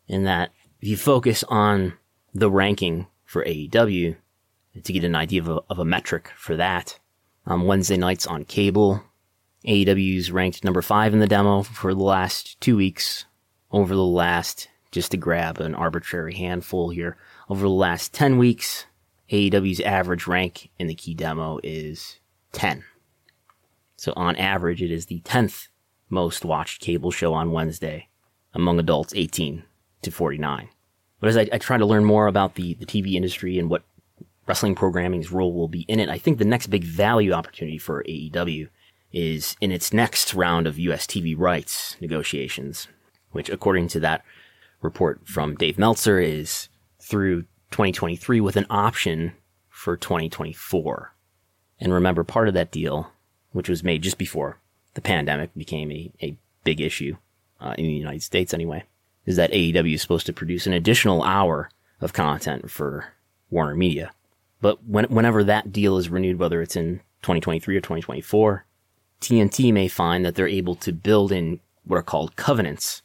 [0.07, 0.51] in that
[0.81, 1.93] if you focus on
[2.33, 4.17] the ranking for AEW
[4.83, 6.99] to get an idea of a, of a metric for that,
[7.47, 9.01] on Wednesday nights on cable,
[9.65, 13.25] AEW's ranked number five in the demo for the last two weeks.
[13.71, 17.17] Over the last, just to grab an arbitrary handful here,
[17.49, 18.85] over the last 10 weeks,
[19.31, 22.19] AEW's average rank in the key demo is
[22.51, 22.83] 10.
[23.97, 25.67] So on average, it is the 10th
[26.09, 28.09] most watched cable show on Wednesday
[28.53, 29.63] among adults 18
[30.01, 30.69] to 49.
[31.19, 33.83] But as I, I try to learn more about the, the TV industry and what
[34.47, 38.03] wrestling programming's role will be in it, I think the next big value opportunity for
[38.03, 38.69] AEW
[39.11, 42.87] is in its next round of US TV rights negotiations,
[43.31, 44.23] which according to that
[44.81, 46.69] report from Dave Meltzer is
[47.01, 49.33] through 2023 with an option
[49.69, 51.13] for 2024.
[51.79, 53.11] And remember, part of that deal,
[53.51, 54.59] which was made just before
[54.95, 57.15] the pandemic became a, a big issue,
[57.61, 58.83] uh, in the United States anyway,
[59.25, 61.69] is that AEW is supposed to produce an additional hour
[62.01, 63.13] of content for
[63.49, 64.11] Warner Media.
[64.61, 68.65] But when, whenever that deal is renewed, whether it's in 2023 or 2024,
[69.21, 73.01] TNT may find that they're able to build in what are called covenants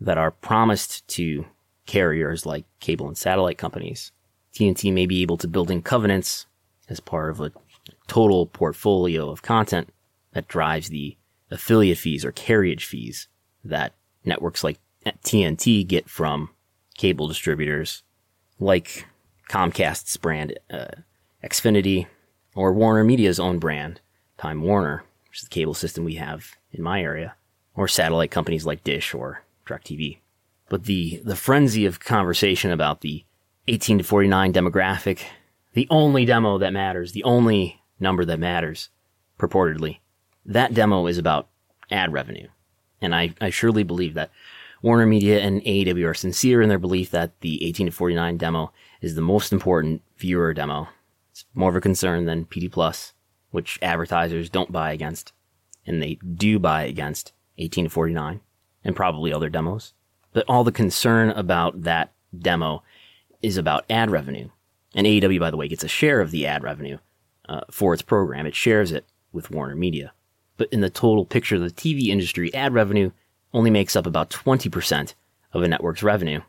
[0.00, 1.46] that are promised to
[1.86, 4.12] carriers like cable and satellite companies.
[4.54, 6.46] TNT may be able to build in covenants
[6.88, 7.52] as part of a
[8.06, 9.88] total portfolio of content
[10.32, 11.16] that drives the
[11.52, 13.28] affiliate fees or carriage fees
[13.64, 13.94] that
[14.24, 16.50] networks like TNT get from
[16.96, 18.02] cable distributors
[18.58, 19.06] like
[19.48, 20.86] Comcast's brand uh,
[21.44, 22.06] Xfinity
[22.54, 24.00] or Warner Media's own brand,
[24.38, 27.34] Time Warner, which is the cable system we have in my area,
[27.74, 30.18] or satellite companies like Dish or DirecTV.
[30.68, 33.24] But the, the frenzy of conversation about the
[33.68, 35.22] 18 to 49 demographic,
[35.74, 38.88] the only demo that matters, the only number that matters,
[39.38, 39.98] purportedly,
[40.46, 41.48] that demo is about
[41.90, 42.48] ad revenue.
[43.00, 44.30] And I, I surely believe that
[44.82, 48.72] Warner Media and AEW are sincere in their belief that the 18 to 49 demo
[49.00, 50.88] is the most important viewer demo.
[51.30, 53.12] It's more of a concern than P2 Plus,
[53.50, 55.32] which advertisers don't buy against,
[55.86, 58.40] and they do buy against 18 to 49
[58.84, 59.94] and probably other demos.
[60.32, 62.82] But all the concern about that demo
[63.40, 64.48] is about ad revenue.
[64.94, 66.98] And AEW, by the way, gets a share of the ad revenue
[67.48, 68.46] uh, for its program.
[68.46, 70.12] It shares it with Warner Media.
[70.56, 73.10] But in the total picture of the TV industry, ad revenue
[73.52, 75.14] only makes up about 20%
[75.52, 76.40] of a network's revenue,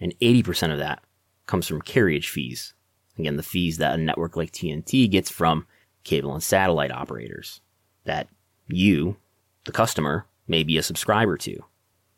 [0.00, 1.02] and 80% of that
[1.46, 2.74] comes from carriage fees.
[3.18, 5.66] Again, the fees that a network like TNT gets from
[6.04, 7.60] cable and satellite operators
[8.04, 8.28] that
[8.68, 9.16] you,
[9.64, 11.60] the customer, may be a subscriber to.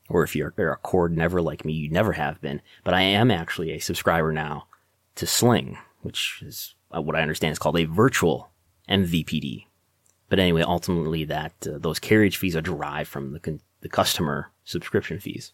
[0.08, 2.60] Or if you're, a cord never like me, you never have been.
[2.84, 4.66] But I am actually a subscriber now
[5.16, 8.50] to Sling, which is uh, what I understand is called a virtual
[8.88, 9.66] MVPD.
[10.28, 14.50] But anyway, ultimately that uh, those carriage fees are derived from the con- the customer
[14.64, 15.52] subscription fees.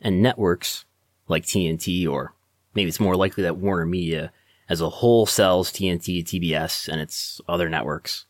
[0.00, 0.84] And networks
[1.28, 2.34] like TNT or
[2.74, 4.32] maybe it's more likely that Warner Media
[4.68, 8.26] as a whole sells TNT, TBS and its other networks.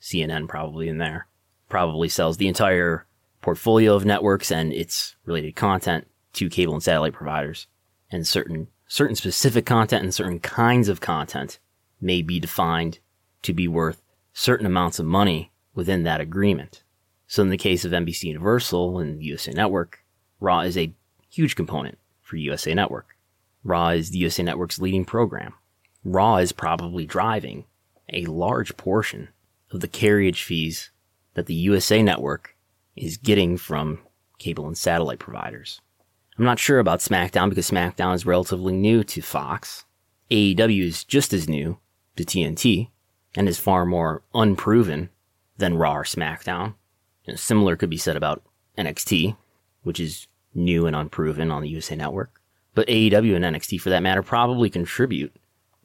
[0.00, 1.26] CNN probably in there.
[1.68, 3.06] Probably sells the entire
[3.42, 7.66] portfolio of networks and its related content to cable and satellite providers.
[8.10, 11.58] And certain certain specific content and certain kinds of content
[12.00, 13.00] may be defined
[13.42, 14.00] to be worth
[14.36, 16.82] certain amounts of money within that agreement.
[17.26, 20.04] So in the case of NBC Universal and USA Network,
[20.40, 20.92] Raw is a
[21.30, 23.16] huge component for USA Network.
[23.64, 25.54] Raw is the USA Network's leading program.
[26.04, 27.64] Raw is probably driving
[28.12, 29.30] a large portion
[29.70, 30.90] of the carriage fees
[31.32, 32.54] that the USA Network
[32.94, 34.00] is getting from
[34.38, 35.80] cable and satellite providers.
[36.38, 39.86] I'm not sure about SmackDown because SmackDown is relatively new to Fox.
[40.30, 41.78] AEW is just as new
[42.16, 42.90] to TNT
[43.36, 45.10] and is far more unproven
[45.58, 46.74] than Raw or SmackDown.
[47.24, 48.42] You know, similar could be said about
[48.78, 49.36] NXT,
[49.82, 52.40] which is new and unproven on the USA Network.
[52.74, 55.34] But AEW and NXT, for that matter, probably contribute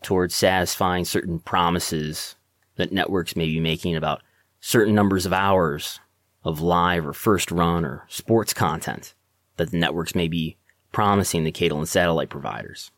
[0.01, 2.35] towards satisfying certain promises
[2.75, 4.21] that networks may be making about
[4.59, 5.99] certain numbers of hours
[6.43, 9.13] of live or first run or sports content
[9.57, 10.57] that the networks may be
[10.91, 12.91] promising the cable and satellite providers.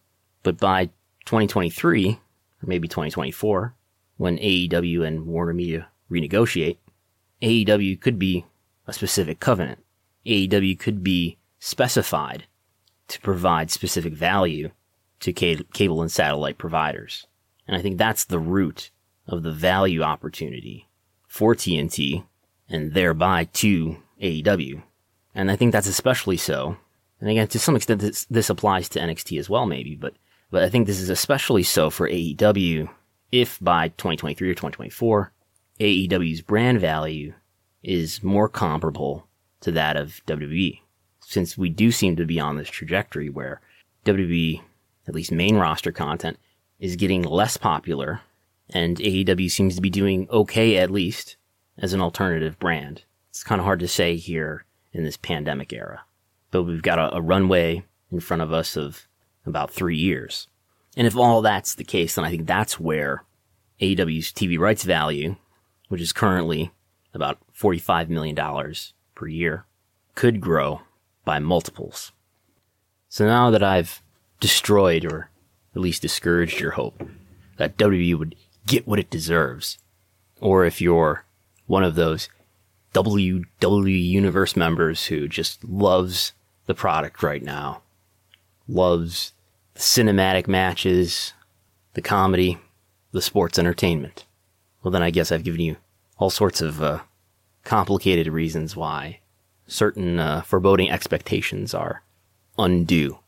[0.44, 0.86] But by
[1.26, 2.20] 2023, or
[2.66, 3.76] maybe 2024,
[4.24, 6.78] when AEW and Warner Media renegotiate,
[7.42, 8.46] AEW could be
[8.88, 9.84] a specific covenant.
[10.26, 12.46] AEW could be specified
[13.10, 14.72] to provide specific value
[15.20, 17.28] to cable and satellite providers.
[17.68, 18.92] And I think that's the root
[19.28, 20.88] of the value opportunity
[21.28, 22.24] for TNT
[22.70, 24.84] and thereby to AEW.
[25.36, 26.78] And I think that's especially so.
[27.20, 30.14] And again, to some extent, this, this applies to NXT as well, maybe, but,
[30.50, 32.88] but I think this is especially so for AEW
[33.34, 35.34] if by 2023 or 2024,
[35.80, 37.34] AEW's brand value
[37.82, 39.28] is more comparable
[39.60, 40.80] to that of WWE.
[41.26, 43.60] Since we do seem to be on this trajectory where
[44.06, 44.62] WWE,
[45.08, 46.38] at least main roster content,
[46.80, 48.22] is getting less popular
[48.70, 51.36] and AEW seems to be doing okay at least
[51.78, 53.04] as an alternative brand.
[53.32, 56.04] It's kind of hard to say here in this pandemic era.
[56.52, 59.08] But we've got a, a runway in front of us of
[59.44, 60.48] about three years.
[60.96, 63.24] And if all that's the case, then I think that's where
[63.82, 65.36] AEW's TV rights value,
[65.90, 66.72] which is currently
[67.14, 68.36] about $45 million
[69.16, 69.66] per year,
[70.16, 70.82] could grow
[71.26, 72.12] by multiples.
[73.10, 74.02] So now that I've
[74.40, 75.30] destroyed or
[75.76, 77.02] at least discouraged your hope
[77.58, 78.36] that WWE would
[78.66, 79.78] get what it deserves,
[80.40, 81.26] or if you're
[81.66, 82.30] one of those
[82.94, 86.34] WWE Universe members who just loves
[86.66, 87.82] the product right now,
[88.68, 89.34] loves
[89.74, 91.34] the cinematic matches,
[91.94, 92.58] the comedy,
[93.12, 94.26] the sports entertainment.
[94.82, 95.78] Well, then I guess I've given you
[96.18, 97.00] all sorts of uh,
[97.64, 99.20] complicated reasons why
[99.68, 102.04] certain uh, foreboding expectations are
[102.58, 103.20] undue.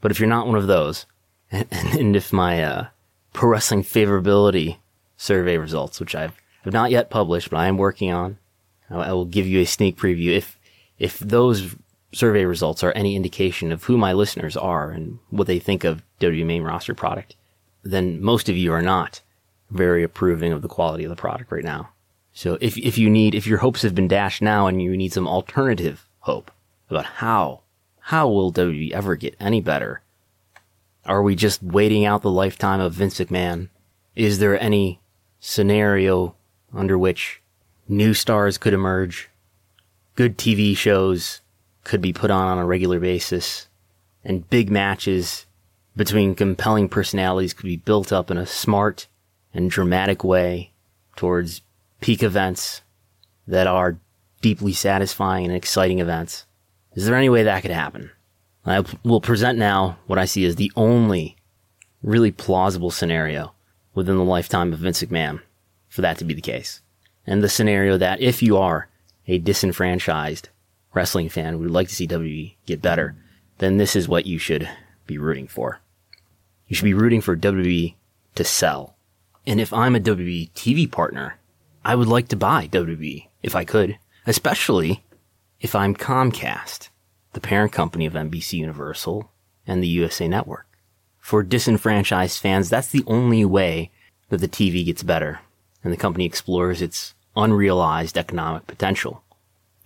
[0.00, 1.06] But if you're not one of those,
[1.50, 2.86] and, and if my uh,
[3.32, 4.78] pro wrestling favorability
[5.16, 8.38] survey results, which I've, have not yet published, but I am working on,
[8.90, 10.36] I will give you a sneak preview.
[10.36, 10.58] If
[10.98, 11.76] if those
[12.12, 16.02] survey results are any indication of who my listeners are and what they think of
[16.20, 17.36] WWE main roster product,
[17.82, 19.20] then most of you are not
[19.70, 21.90] very approving of the quality of the product right now.
[22.32, 25.12] So if if you need if your hopes have been dashed now and you need
[25.12, 26.50] some alternative hope
[26.88, 27.60] about how
[28.00, 30.02] how will WWE ever get any better?
[31.04, 33.68] Are we just waiting out the lifetime of Vince McMahon?
[34.14, 35.00] Is there any
[35.38, 36.34] scenario
[36.74, 37.40] under which
[37.88, 39.28] new stars could emerge,
[40.14, 41.40] good TV shows
[41.84, 43.68] could be put on on a regular basis,
[44.24, 45.46] and big matches
[45.96, 49.06] between compelling personalities could be built up in a smart
[49.52, 50.72] and dramatic way
[51.16, 51.62] towards
[52.00, 52.82] peak events
[53.46, 53.98] that are
[54.40, 56.46] deeply satisfying and exciting events.
[56.94, 58.10] Is there any way that could happen?
[58.64, 61.36] I will present now what I see as the only
[62.02, 63.52] really plausible scenario
[63.94, 65.40] within the lifetime of Vince McMahon
[65.88, 66.80] for that to be the case.
[67.26, 68.88] And the scenario that if you are
[69.26, 70.48] a disenfranchised
[70.94, 73.16] wrestling fan would like to see WWE get better,
[73.58, 74.68] then this is what you should
[75.06, 75.80] be rooting for.
[76.66, 77.94] You should be rooting for WWE
[78.34, 78.96] to sell.
[79.46, 81.38] And if I'm a WWE TV partner,
[81.84, 85.04] I would like to buy WWE if I could, especially
[85.60, 86.88] if I'm Comcast,
[87.32, 89.30] the parent company of NBC Universal
[89.66, 90.66] and the USA Network.
[91.18, 93.90] For disenfranchised fans, that's the only way
[94.28, 95.40] that the TV gets better
[95.82, 99.22] and the company explores its unrealized economic potential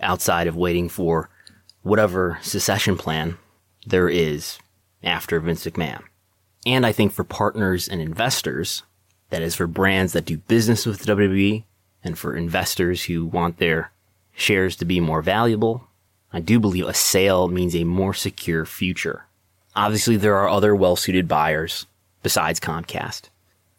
[0.01, 1.29] outside of waiting for
[1.83, 3.37] whatever secession plan
[3.87, 4.59] there is
[5.03, 6.03] after Vince McMahon.
[6.67, 8.83] And I think for partners and investors,
[9.31, 11.65] that is for brands that do business with WWE
[12.03, 13.91] and for investors who want their
[14.35, 15.89] shares to be more valuable,
[16.33, 19.27] I do believe a sale means a more secure future.
[19.77, 21.87] Obviously, there are other well suited buyers
[22.23, 23.29] besides Comcast.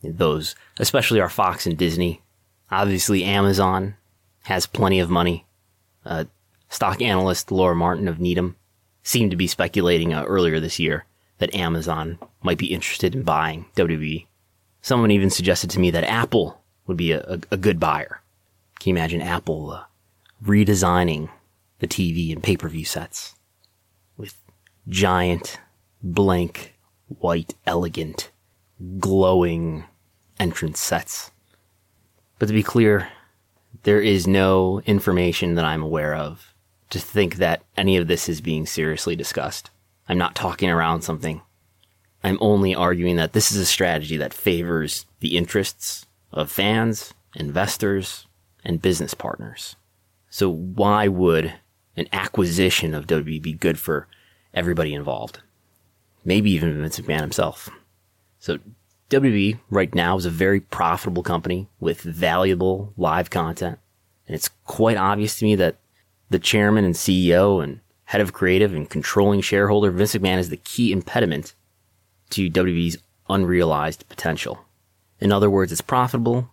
[0.03, 2.21] Those, especially are Fox and Disney.
[2.69, 3.95] Obviously, Amazon
[4.43, 5.45] has plenty of money.
[6.05, 6.25] Uh,
[6.69, 8.55] stock analyst Laura Martin of Needham
[9.03, 11.05] seemed to be speculating uh, earlier this year
[11.37, 14.25] that Amazon might be interested in buying WWE.
[14.81, 18.21] Someone even suggested to me that Apple would be a, a, a good buyer.
[18.79, 19.83] Can you imagine Apple uh,
[20.43, 21.29] redesigning
[21.79, 23.35] the TV and pay per view sets
[24.17, 24.35] with
[24.87, 25.59] giant,
[26.03, 26.75] blank,
[27.07, 28.31] white, elegant,
[28.99, 29.85] glowing
[30.39, 31.31] entrance sets?
[32.37, 33.09] But to be clear,
[33.85, 36.55] there is no information that I'm aware of
[36.89, 39.69] to think that any of this is being seriously discussed.
[40.09, 41.43] I'm not talking around something.
[42.23, 48.25] I'm only arguing that this is a strategy that favors the interests of fans, investors,
[48.63, 49.75] and business partners.
[50.31, 51.53] So why would
[51.95, 54.07] an acquisition of WWE be good for
[54.51, 55.41] everybody involved?
[56.23, 57.69] Maybe even Vince McMahon himself.
[58.39, 58.57] So
[59.09, 63.77] WWE right now is a very profitable company with valuable live content.
[64.27, 65.77] And it's quite obvious to me that
[66.29, 70.57] the chairman and CEO and head of creative and controlling shareholder Vince McMahon is the
[70.57, 71.53] key impediment
[72.31, 72.97] to WWE's
[73.29, 74.65] unrealized potential.
[75.19, 76.51] In other words, it's profitable,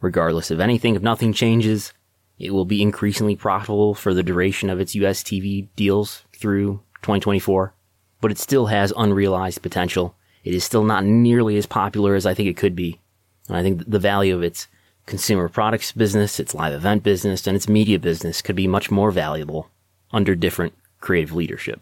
[0.00, 0.94] regardless of anything.
[0.94, 1.92] If nothing changes,
[2.38, 7.74] it will be increasingly profitable for the duration of its US TV deals through 2024,
[8.20, 10.16] but it still has unrealized potential.
[10.44, 13.00] It is still not nearly as popular as I think it could be.
[13.48, 14.68] And I think the value of its
[15.06, 19.10] consumer products business, its live event business, and its media business could be much more
[19.10, 19.70] valuable
[20.12, 21.80] under different creative leadership.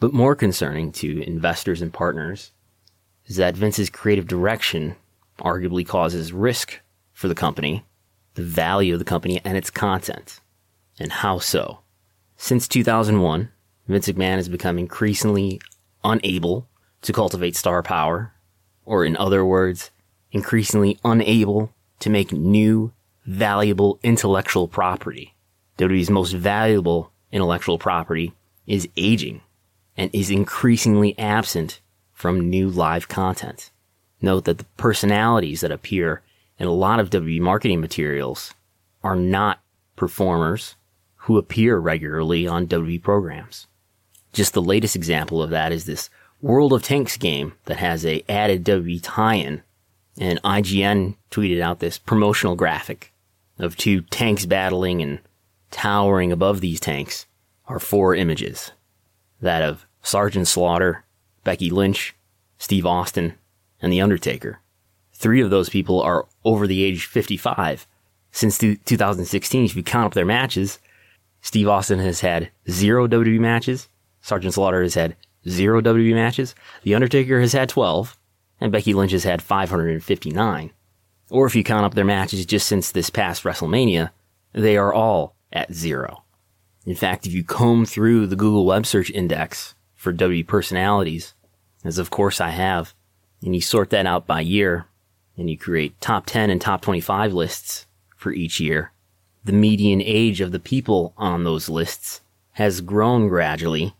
[0.00, 2.52] But more concerning to investors and partners
[3.26, 4.96] is that Vince's creative direction
[5.38, 6.80] arguably causes risk
[7.12, 7.84] for the company,
[8.34, 10.40] the value of the company, and its content.
[10.98, 11.80] And how so?
[12.36, 13.50] Since 2001,
[13.88, 15.60] Vince McMahon has become increasingly
[16.04, 16.68] unable
[17.02, 18.32] to cultivate star power,
[18.84, 19.90] or in other words,
[20.30, 22.92] increasingly unable to make new,
[23.26, 25.34] valuable intellectual property.
[25.78, 28.32] WWE's most valuable intellectual property
[28.66, 29.40] is aging
[29.96, 31.80] and is increasingly absent
[32.12, 33.70] from new live content.
[34.20, 36.22] Note that the personalities that appear
[36.58, 38.54] in a lot of WWE marketing materials
[39.02, 39.60] are not
[39.96, 40.76] performers
[41.16, 43.66] who appear regularly on WWE programs.
[44.32, 46.08] Just the latest example of that is this
[46.42, 49.62] World of Tanks game that has a added WWE tie-in
[50.18, 53.12] and IGN tweeted out this promotional graphic
[53.60, 55.20] of two tanks battling and
[55.70, 57.26] towering above these tanks
[57.68, 58.72] are four images
[59.40, 61.04] that of Sergeant Slaughter,
[61.44, 62.14] Becky Lynch,
[62.58, 63.34] Steve Austin,
[63.80, 64.58] and The Undertaker.
[65.12, 67.86] Three of those people are over the age 55.
[68.32, 70.80] Since 2016, if you count up their matches,
[71.40, 73.88] Steve Austin has had zero WWE matches.
[74.20, 75.14] Sergeant Slaughter has had
[75.48, 76.54] zero WWE matches.
[76.82, 78.16] The Undertaker has had 12.
[78.60, 80.70] And Becky Lynch has had 559.
[81.30, 84.10] Or if you count up their matches just since this past WrestleMania,
[84.52, 86.22] they are all at zero.
[86.86, 91.34] In fact, if you comb through the Google Web Search Index for W personalities,
[91.84, 92.94] as of course I have,
[93.42, 94.86] and you sort that out by year,
[95.36, 97.86] and you create top 10 and top 25 lists
[98.16, 98.92] for each year,
[99.44, 102.20] the median age of the people on those lists
[102.52, 103.96] has grown gradually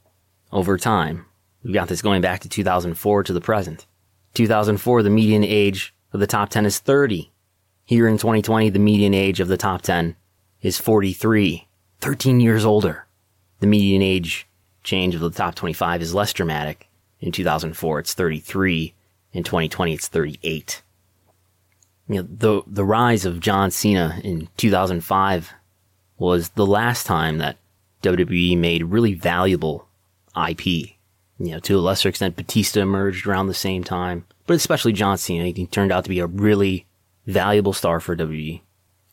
[0.53, 1.27] over time.
[1.63, 3.87] We've got this going back to 2004 to the present.
[4.35, 7.31] 2004, the median age of the top 10 is 30.
[7.85, 10.17] Here in 2020, the median age of the top 10
[10.61, 11.69] is 43.
[12.01, 13.07] 13 years older.
[13.61, 14.49] The median age
[14.83, 16.89] change of the top 25 is less dramatic.
[17.21, 18.95] In 2004, it's 33.
[19.33, 20.83] In 2020, it's 38.
[22.09, 25.53] You know, the, the rise of John Cena in 2005
[26.19, 27.57] was the last time that
[28.03, 29.87] WWE made really valuable
[30.37, 30.97] IP.
[31.43, 35.19] You know, to a lesser extent, Batista emerged around the same time, but especially John
[35.19, 35.47] Cena.
[35.47, 36.87] He turned out to be a really
[37.27, 38.61] valuable star for WWE,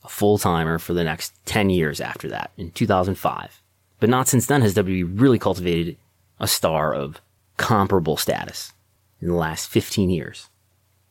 [0.04, 3.64] a full timer for the next 10 years after that in 2005.
[4.00, 5.98] But not since then has WWE really cultivated
[6.40, 7.20] a star of
[7.58, 8.74] comparable status
[9.20, 10.50] in the last 15 years.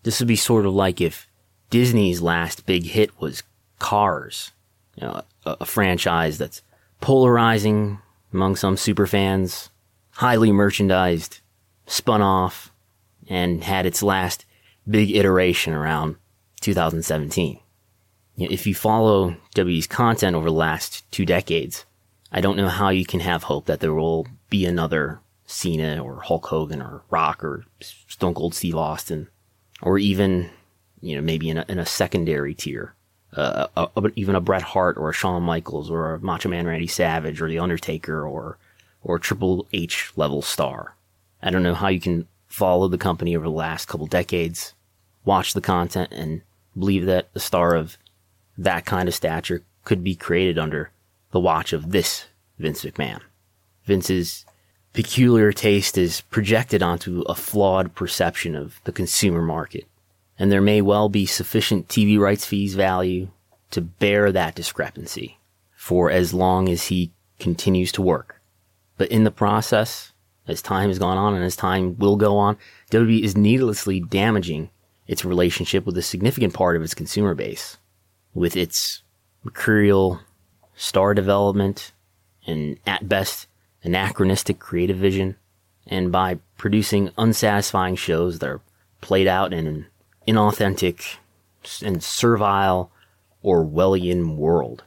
[0.05, 1.27] This would be sort of like if
[1.69, 3.43] Disney's last big hit was
[3.81, 4.53] Cars,
[4.95, 6.63] you know, a, a franchise that's
[7.01, 7.99] polarizing
[8.33, 9.71] among some superfans,
[10.19, 11.39] highly merchandised,
[11.87, 12.73] spun off,
[13.29, 14.45] and had its last
[14.89, 16.17] big iteration around
[16.61, 17.61] 2017.
[18.37, 21.85] If you follow WWE's content over the last two decades,
[22.33, 26.21] I don't know how you can have hope that there will be another Cena or
[26.21, 29.29] Hulk Hogan or Rock or Stone Cold Steve Austin,
[29.83, 30.51] or even,
[31.01, 32.93] you know, maybe in a, in a secondary tier,
[33.37, 36.67] uh, a, a, even a Bret Hart or a Shawn Michaels or a Macho Man
[36.67, 38.59] Randy Savage or The Undertaker or,
[39.03, 40.97] or Triple H level star.
[41.43, 44.75] I don't know how you can follow the company over the last couple decades,
[45.25, 46.43] watch the content and
[46.77, 47.99] believe that a star of
[48.57, 50.91] that kind of stature could be created under
[51.31, 52.27] the watch of this
[52.59, 53.21] Vince McMahon.
[53.85, 54.45] Vince's
[54.93, 59.87] peculiar taste is projected onto a flawed perception of the consumer market,
[60.39, 63.29] and there may well be sufficient TV rights fees value
[63.71, 65.39] to bear that discrepancy
[65.75, 68.38] for as long as he continues to work.
[68.99, 70.13] But in the process,
[70.47, 72.59] as time has gone on and as time will go on,
[72.91, 74.71] WWE is needlessly damaging
[75.07, 77.79] its relationship with a significant part of its consumer base,
[78.35, 79.03] with its
[79.45, 80.21] mercurial
[80.75, 81.93] star development
[82.47, 83.47] and at best
[83.83, 85.37] anachronistic creative vision,
[85.87, 88.61] and by producing unsatisfying shows that are
[89.01, 89.87] played out in an
[90.27, 91.17] inauthentic
[91.83, 92.91] and servile
[93.45, 94.85] Orwellian world.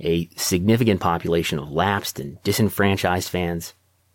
[0.00, 3.74] A significant population of lapsed and disenfranchised fans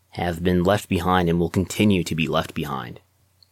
[0.10, 3.02] have been left behind and will continue to be left behind.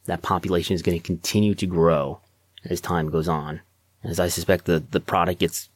[0.05, 2.21] That population is going to continue to grow
[2.65, 3.61] as time goes on,
[4.03, 5.69] as I suspect the, the product gets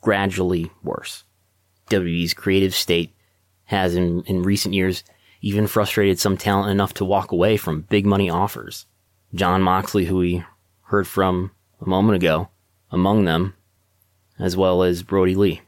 [0.00, 1.24] gradually worse.
[1.90, 3.12] WWE's creative state
[3.64, 5.02] has in, in recent years
[5.40, 8.86] even frustrated some talent enough to walk away from big money offers.
[9.34, 10.44] Jon Moxley, who we
[10.84, 11.50] heard from
[11.80, 12.48] a moment ago,
[12.90, 13.54] among them,
[14.38, 15.62] as well as Brodie Lee,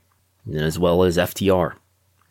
[0.55, 1.75] as well as FTR.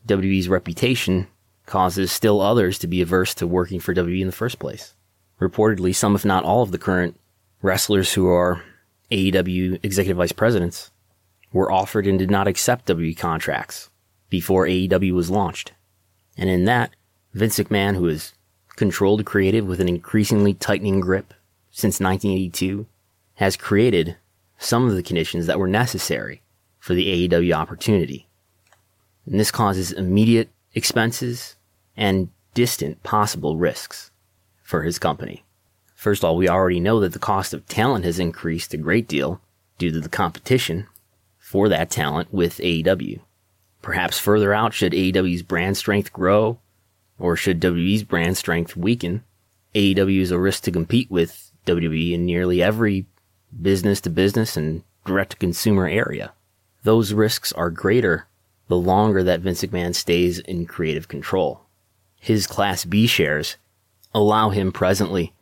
[0.07, 1.27] WWE's reputation
[1.65, 4.95] causes still others to be averse to working for WWE in the first place.
[5.39, 7.19] Reportedly, some, if not all, of the current
[7.61, 8.63] wrestlers who are
[9.11, 10.91] AEW executive vice presidents
[11.51, 13.89] were offered and did not accept WWE contracts
[14.29, 15.73] before AEW was launched.
[16.37, 16.91] And in that,
[17.33, 18.33] Vince McMahon, who has
[18.75, 21.33] controlled creative with an increasingly tightening grip
[21.71, 22.85] since 1982,
[23.35, 24.17] has created
[24.57, 26.41] some of the conditions that were necessary
[26.79, 28.27] for the AEW opportunity.
[29.25, 31.55] And this causes immediate expenses
[31.95, 34.11] and distant possible risks
[34.63, 35.43] for his company.
[35.95, 39.07] First of all, we already know that the cost of talent has increased a great
[39.07, 39.41] deal
[39.77, 40.87] due to the competition
[41.37, 43.19] for that talent with AEW.
[43.81, 46.59] Perhaps further out, should AEW's brand strength grow,
[47.17, 49.23] or should WWE's brand strength weaken,
[49.75, 53.05] AEW is a risk to compete with WWE in nearly every
[53.61, 56.33] business to business and direct to consumer area.
[56.83, 58.27] Those risks are greater
[58.67, 61.61] the longer that Vince McMahon stays in creative control.
[62.19, 63.57] His Class B shares
[64.13, 65.33] allow him presently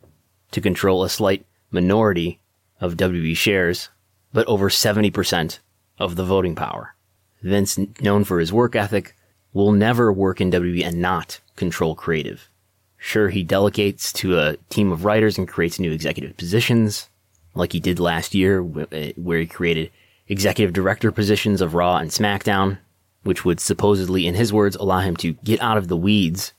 [0.52, 2.40] to control a slight minority
[2.80, 3.90] of WWE shares,
[4.32, 5.60] but over 70%
[6.00, 6.96] of the voting power.
[7.42, 9.16] Vince, known for his work ethic,
[9.54, 12.50] will never work in WWE and not control creative.
[12.98, 17.10] Sure, he delegates to a team of writers and creates new executive positions,
[17.54, 19.92] like he did last year, where he created
[20.28, 22.80] executive director positions of Raw and SmackDown,
[23.24, 26.54] which would supposedly, in his words, allow him to get out of the weeds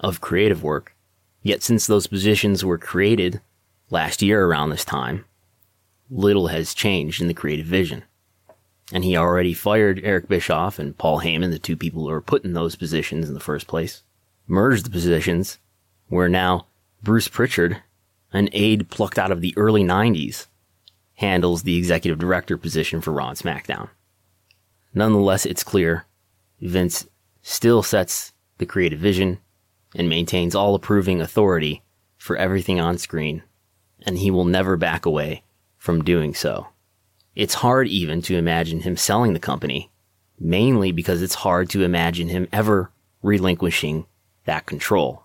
[0.00, 0.94] of creative work.
[1.42, 3.40] Yet, since those positions were created
[3.90, 5.24] last year around this time,
[6.10, 8.04] little has changed in the creative vision.
[8.92, 12.44] And he already fired Eric Bischoff and Paul Heyman, the two people who were put
[12.44, 14.02] in those positions in the first place,
[14.46, 15.58] merged the positions,
[16.08, 16.66] where now
[17.02, 17.82] Bruce Pritchard,
[18.32, 20.47] an aide plucked out of the early 90s,
[21.18, 23.88] handles the executive director position for Raw and SmackDown.
[24.94, 26.06] Nonetheless, it's clear
[26.60, 27.08] Vince
[27.42, 29.40] still sets the creative vision
[29.96, 31.82] and maintains all approving authority
[32.18, 33.42] for everything on screen,
[34.06, 35.42] and he will never back away
[35.76, 36.68] from doing so.
[37.34, 39.90] It's hard even to imagine him selling the company,
[40.38, 42.92] mainly because it's hard to imagine him ever
[43.22, 44.06] relinquishing
[44.44, 45.24] that control.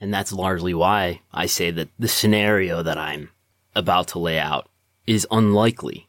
[0.00, 3.30] And that's largely why I say that the scenario that I'm
[3.74, 4.68] about to lay out
[5.06, 6.08] is unlikely,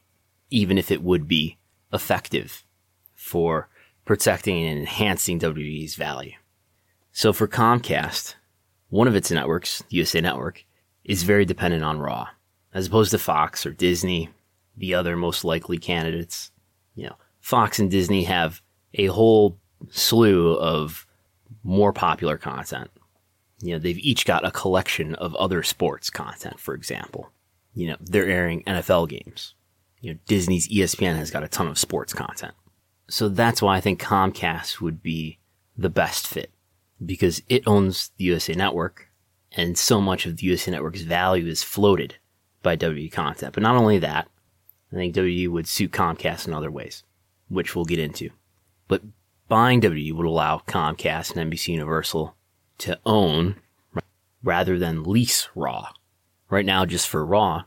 [0.49, 1.57] even if it would be
[1.93, 2.63] effective
[3.15, 3.69] for
[4.05, 6.33] protecting and enhancing WWE's value.
[7.11, 8.35] So for Comcast,
[8.89, 10.65] one of its networks, the USA Network,
[11.03, 12.27] is very dependent on Raw,
[12.73, 14.29] as opposed to Fox or Disney,
[14.77, 16.51] the other most likely candidates.
[16.95, 18.61] You know, Fox and Disney have
[18.93, 19.57] a whole
[19.89, 21.05] slew of
[21.63, 22.89] more popular content.
[23.61, 27.29] You know, they've each got a collection of other sports content, for example.
[27.73, 29.55] You know, they're airing NFL games.
[30.01, 32.53] You know, Disney's ESPN has got a ton of sports content.
[33.07, 35.37] So that's why I think Comcast would be
[35.77, 36.51] the best fit
[37.05, 39.09] because it owns the USA Network
[39.51, 42.15] and so much of the USA Network's value is floated
[42.63, 43.53] by WWE content.
[43.53, 44.27] But not only that,
[44.91, 47.03] I think WWE would suit Comcast in other ways,
[47.49, 48.29] which we'll get into.
[48.87, 49.01] But
[49.47, 52.35] buying WWE would allow Comcast and NBC Universal
[52.79, 53.55] to own
[54.43, 55.89] rather than lease Raw.
[56.51, 57.63] Right now, just for Raw,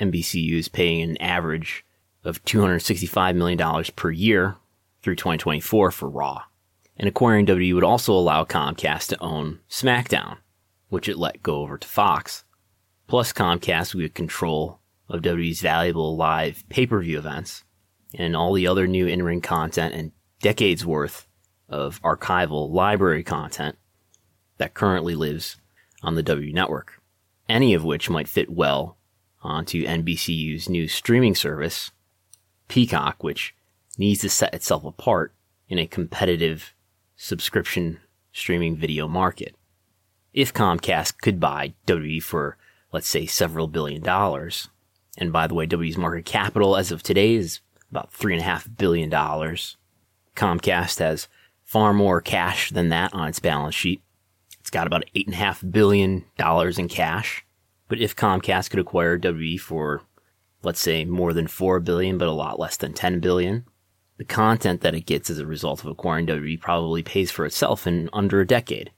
[0.00, 1.84] NBCU is paying an average
[2.24, 4.56] of $265 million per year
[5.02, 6.44] through 2024 for Raw.
[6.96, 10.38] And acquiring WWE would also allow Comcast to own SmackDown,
[10.88, 12.44] which it let go over to Fox.
[13.08, 17.62] Plus, Comcast would control of WWE's valuable live pay per view events
[18.14, 21.26] and all the other new in ring content and decades worth
[21.68, 23.76] of archival library content
[24.56, 25.58] that currently lives
[26.02, 27.02] on the W network,
[27.48, 28.96] any of which might fit well
[29.42, 31.90] onto NBCU's new streaming service,
[32.68, 33.54] Peacock, which
[33.98, 35.32] needs to set itself apart
[35.68, 36.74] in a competitive
[37.16, 38.00] subscription
[38.32, 39.54] streaming video market.
[40.32, 42.56] If Comcast could buy WWE for,
[42.92, 44.68] let's say, several billion dollars,
[45.16, 47.60] and by the way, WWE's market capital as of today is
[47.90, 49.76] about three and a half billion dollars.
[50.34, 51.28] Comcast has
[51.62, 54.02] far more cash than that on its balance sheet.
[54.74, 57.46] Got about eight and a half billion dollars in cash.
[57.86, 60.02] But if Comcast could acquire WWE for,
[60.64, 63.66] let's say, more than 4 billion, but a lot less than 10 billion,
[64.16, 67.86] the content that it gets as a result of acquiring WWE probably pays for itself
[67.86, 68.90] in under a decade,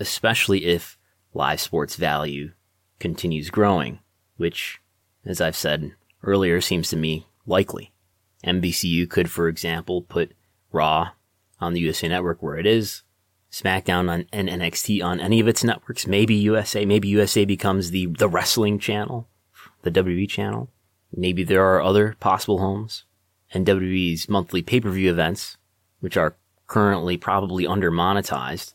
[0.00, 0.98] especially if
[1.32, 2.50] live sports value
[2.98, 4.00] continues growing,
[4.36, 4.80] which,
[5.24, 5.92] as I've said
[6.24, 7.92] earlier, seems to me likely.
[8.44, 10.32] NBCU could, for example, put
[10.72, 11.10] Raw
[11.60, 13.04] on the USA Network where it is,
[13.50, 18.06] SmackDown on, and NXT on any of its networks, maybe USA, maybe USA becomes the,
[18.06, 19.28] the wrestling channel,
[19.82, 20.70] the WWE channel.
[21.14, 23.04] Maybe there are other possible homes
[23.52, 25.56] and WWE's monthly pay-per-view events,
[25.98, 26.36] which are
[26.68, 28.74] currently probably under monetized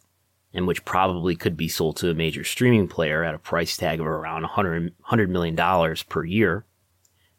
[0.53, 3.99] and which probably could be sold to a major streaming player at a price tag
[3.99, 6.65] of around 100, $100 million per year.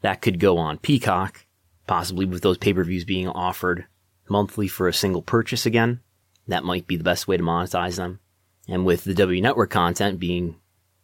[0.03, 1.47] That could go on Peacock,
[1.87, 3.87] possibly with those pay-per-views being offered
[4.29, 6.01] monthly for a single purchase again.
[6.49, 8.21] That might be the best way to monetize them.
[8.69, 10.57] And with the W Network content being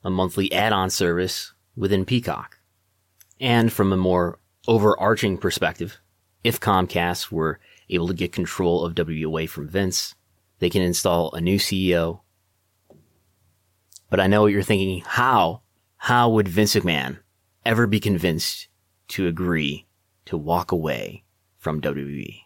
[0.05, 2.59] a monthly add-on service within Peacock.
[3.40, 4.39] And from a more
[4.69, 5.98] overarching perspective,
[6.44, 10.14] if Comcast were able to get control of W away from Vince,
[10.59, 12.20] they can install a new CEO.
[14.10, 15.02] But I know what you're thinking.
[15.06, 15.62] How?
[15.97, 17.19] How would Vince McMahon
[17.64, 18.69] ever be convinced
[19.09, 19.86] to agree
[20.27, 21.24] to walk away
[21.59, 22.43] from WWE?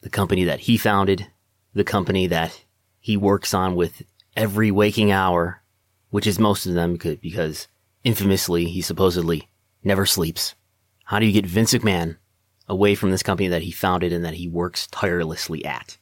[0.00, 1.26] The company that he founded,
[1.74, 2.64] the company that
[2.98, 4.02] he works on with
[4.36, 5.62] every waking hour,
[6.10, 7.68] which is most of them because
[8.04, 9.48] infamously he supposedly
[9.82, 10.54] never sleeps.
[11.04, 12.16] How do you get Vince McMahon
[12.70, 15.98] away from this company that he founded and that he works tirelessly at.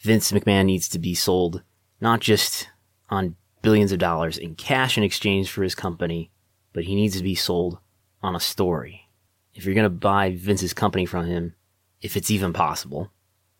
[0.00, 1.62] Vince McMahon needs to be sold
[2.00, 2.68] not just
[3.08, 6.32] on billions of dollars in cash in exchange for his company,
[6.72, 7.78] but he needs to be sold
[8.22, 9.08] on a story.
[9.54, 11.54] If you're going to buy Vince's company from him,
[12.02, 13.12] if it's even possible,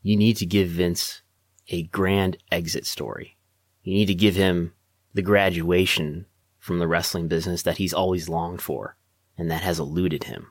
[0.02, 1.23] you need to give Vince
[1.69, 3.36] a grand exit story.
[3.82, 4.73] You need to give him
[5.12, 6.27] the graduation
[6.59, 8.97] from the wrestling business that he's always longed for
[9.36, 10.49] and that has eluded him.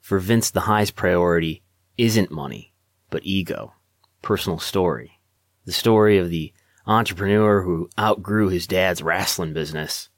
[0.00, 1.62] For Vince, the highest priority
[1.96, 2.72] isn't money,
[3.10, 3.74] but ego,
[4.20, 5.20] personal story.
[5.64, 6.52] The story of the
[6.86, 10.08] entrepreneur who outgrew his dad's wrestling business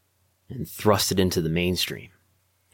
[0.49, 2.11] and thrust it into the mainstream.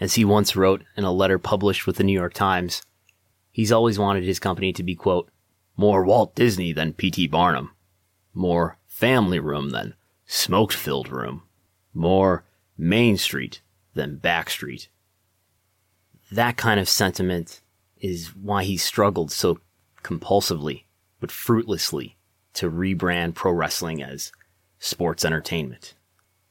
[0.01, 2.82] As he once wrote in a letter published with the New York Times,
[3.51, 5.31] he's always wanted his company to be, quote,
[5.76, 7.26] more Walt Disney than P.T.
[7.28, 7.70] Barnum,
[8.34, 9.94] more family room than
[10.26, 11.42] smoke filled room,
[11.94, 12.44] more
[12.76, 13.62] Main Street
[13.94, 14.88] than Back Street
[16.30, 17.60] that kind of sentiment
[18.01, 19.59] is why he struggled so
[20.02, 20.84] compulsively
[21.18, 22.16] but fruitlessly
[22.55, 24.32] to rebrand pro wrestling as
[24.78, 25.94] sports entertainment.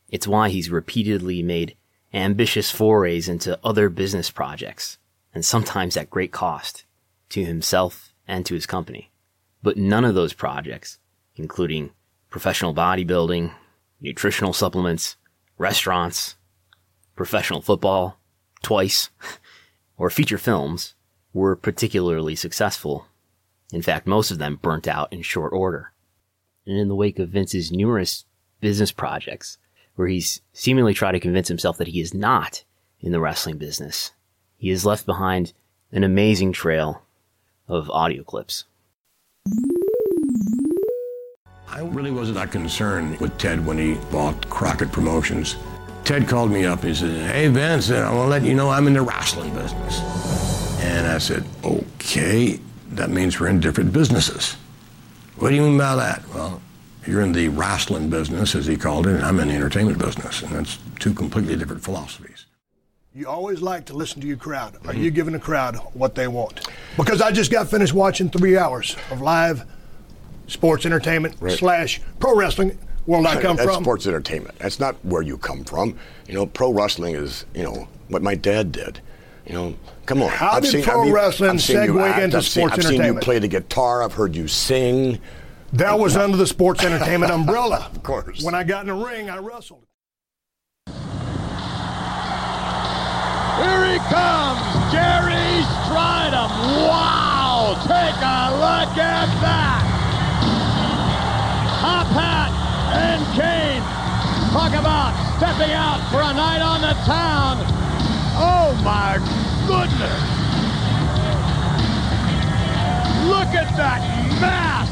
[0.10, 1.76] It's why he's repeatedly made
[2.14, 4.98] ambitious forays into other business projects,
[5.34, 6.86] and sometimes at great cost
[7.30, 9.12] to himself and to his company.
[9.62, 11.00] But none of those projects,
[11.36, 11.92] including
[12.30, 13.52] professional bodybuilding,
[14.00, 15.18] nutritional supplements,
[15.58, 16.36] restaurants,
[17.16, 18.18] professional football,
[18.62, 19.10] twice,
[19.98, 20.94] or feature films
[21.34, 23.08] were particularly successful.
[23.74, 25.92] In fact, most of them burnt out in short order.
[26.66, 28.26] And in the wake of Vince's numerous
[28.62, 29.58] business projects,
[29.96, 32.64] where he's seemingly tried to convince himself that he is not
[33.02, 34.12] in the wrestling business,
[34.56, 35.54] he has left behind
[35.92, 37.02] an amazing trail
[37.70, 38.66] of audio clips.
[41.68, 45.56] I really wasn't that concerned with Ted when he bought Crockett Promotions.
[46.04, 46.84] Ted called me up.
[46.84, 49.54] He said, Hey, Vince, uh, I want to let you know I'm in the wrestling
[49.54, 50.02] business.
[50.82, 52.60] And I said, Okay,
[52.90, 54.56] that means we're in different businesses.
[55.38, 56.28] What do you mean by that?
[56.34, 56.62] Well,
[57.06, 60.42] you're in the wrestling business, as he called it, and I'm in the entertainment business.
[60.42, 62.46] And that's two completely different philosophies.
[63.20, 64.76] You always like to listen to your crowd.
[64.76, 65.04] Are mm-hmm.
[65.04, 66.66] you giving the crowd what they want?
[66.96, 69.66] Because I just got finished watching three hours of live
[70.48, 71.52] sports entertainment Right.
[71.52, 72.78] slash pro wrestling.
[73.04, 73.84] Where I come That's from.
[73.84, 74.58] sports entertainment.
[74.60, 76.00] That's not where you come from.
[76.30, 79.02] You know, pro wrestling is, you know, what my dad did.
[79.46, 79.76] You know,
[80.06, 80.30] come on.
[80.30, 83.16] How did pro wrestling I've seen you segue into I've seen, sports I've seen you
[83.16, 84.02] play the guitar.
[84.02, 85.20] I've heard you sing.
[85.74, 87.92] That was under the sports entertainment umbrella.
[87.94, 88.42] Of course.
[88.42, 89.84] When I got in the ring, I wrestled.
[93.60, 96.48] Here he comes, Gary Strydom.
[96.88, 97.76] Wow!
[97.84, 99.84] Take a look at that.
[101.82, 102.52] Top hat
[102.96, 103.84] and cane.
[104.56, 107.60] Talk about stepping out for a night on the town.
[108.40, 109.20] Oh my
[109.68, 110.24] goodness!
[113.28, 114.00] Look at that
[114.40, 114.88] mass!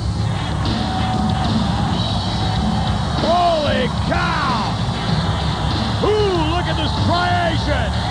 [3.23, 4.75] Holy cow!
[6.03, 8.06] Ooh, look at this striation!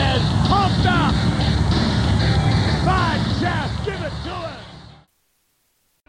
[0.00, 1.14] Is pumped up.
[2.84, 4.60] Side chest, give it to him.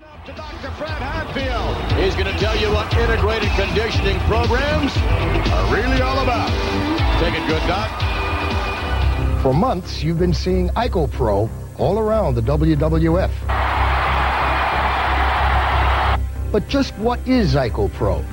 [0.03, 0.72] Up to Dr.
[0.72, 1.76] Fred Hatfield.
[1.99, 4.95] He's going to tell you what integrated conditioning programs
[5.51, 6.49] are really all about.
[7.19, 7.89] Take it good, Doc.
[9.41, 13.31] For months, you've been seeing IcoPro all around the WWF.
[16.51, 18.26] But just what is IcoPro?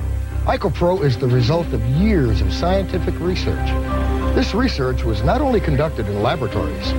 [0.45, 3.69] IcoPro is the result of years of scientific research.
[4.35, 6.93] This research was not only conducted in laboratories,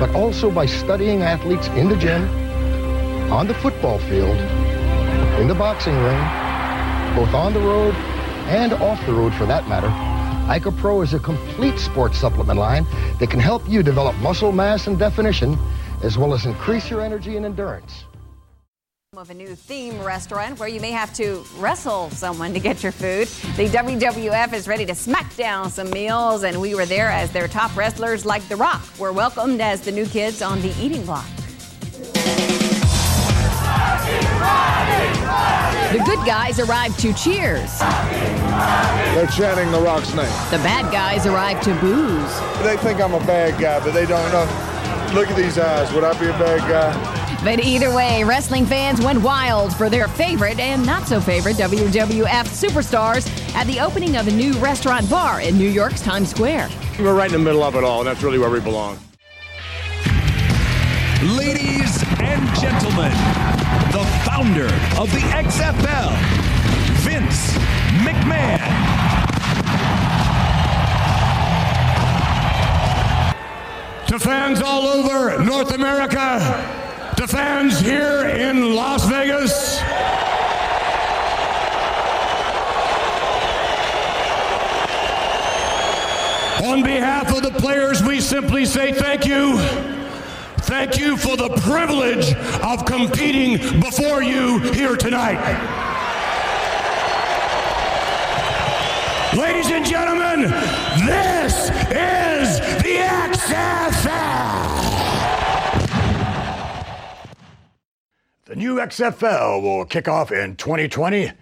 [0.00, 2.28] but also by studying athletes in the gym,
[3.32, 4.36] on the football field,
[5.40, 6.18] in the boxing ring,
[7.14, 7.94] both on the road
[8.48, 9.88] and off the road for that matter.
[10.48, 12.84] IcoPro is a complete sports supplement line
[13.20, 15.56] that can help you develop muscle mass and definition,
[16.02, 18.04] as well as increase your energy and endurance.
[19.14, 22.92] Of a new theme restaurant where you may have to wrestle someone to get your
[22.92, 23.28] food.
[23.58, 27.46] The WWF is ready to smack down some meals, and we were there as their
[27.46, 31.26] top wrestlers like The Rock were welcomed as the new kids on the eating block.
[35.92, 37.80] The good guys arrived to cheers.
[37.80, 40.24] They're chanting The Rock's name.
[40.50, 42.64] The bad guys arrived to boos.
[42.64, 44.46] They think I'm a bad guy, but they don't know.
[45.12, 45.92] Look at these eyes.
[45.92, 47.21] Would I be a bad guy?
[47.44, 52.46] But either way, wrestling fans went wild for their favorite and not so favorite WWF
[52.46, 56.68] superstars at the opening of a new restaurant bar in New York's Times Square.
[57.00, 58.96] We're right in the middle of it all, and that's really where we belong.
[61.36, 63.10] Ladies and gentlemen,
[63.90, 64.66] the founder
[65.00, 66.16] of the XFL,
[67.02, 67.54] Vince
[68.04, 68.60] McMahon.
[74.06, 76.81] To fans all over North America,
[77.16, 79.78] to fans here in Las Vegas.
[86.64, 89.58] On behalf of the players, we simply say thank you.
[90.62, 95.40] Thank you for the privilege of competing before you here tonight.
[99.36, 100.42] Ladies and gentlemen,
[101.06, 104.01] this is the XFL.
[108.52, 111.32] The new XFL will kick off in 2020,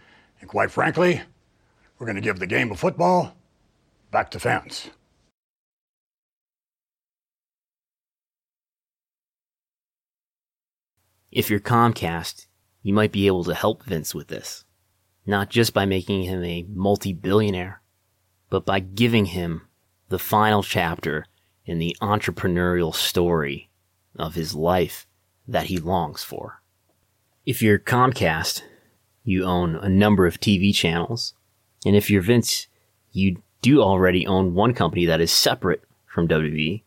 [0.40, 1.20] and quite frankly,
[1.98, 3.34] we're going to give the game of football
[4.12, 4.90] back to fans.
[11.32, 12.46] If you're Comcast,
[12.80, 14.64] you might be able to help Vince with this.
[15.26, 17.82] Not just by making him a multi billionaire,
[18.50, 19.62] but by giving him
[20.10, 21.26] the final chapter
[21.66, 23.68] in the entrepreneurial story
[24.14, 25.08] of his life
[25.48, 26.59] that he longs for.
[27.50, 28.62] If you're Comcast,
[29.24, 31.34] you own a number of TV channels.
[31.84, 32.68] And if you're Vince,
[33.10, 36.84] you do already own one company that is separate from WWE,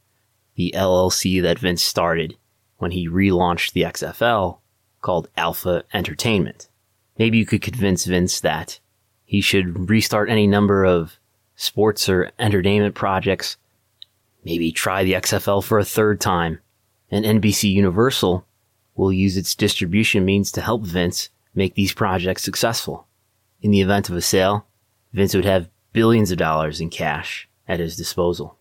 [0.56, 2.38] the LLC that Vince started
[2.77, 4.60] when he relaunched the XFL
[5.02, 6.69] called Alpha Entertainment.
[7.18, 8.80] Maybe you could convince Vince that
[9.26, 11.19] he should restart any number of
[11.57, 13.57] sports or entertainment projects.
[14.45, 16.61] Maybe try the XFL for a third time
[17.11, 18.45] And NBC Universal
[18.95, 23.07] will use its distribution means to help Vince make these projects successful.
[23.61, 24.65] In the event of a sale,
[25.13, 28.57] Vince would have billions of dollars in cash at his disposal.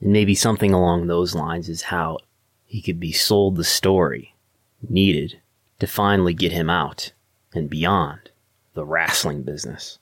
[0.00, 2.18] And maybe something along those lines is how
[2.64, 4.34] he could be sold the story
[4.86, 5.40] needed
[5.78, 7.12] to finally get him out
[7.54, 8.30] and beyond
[8.74, 9.98] the wrestling business.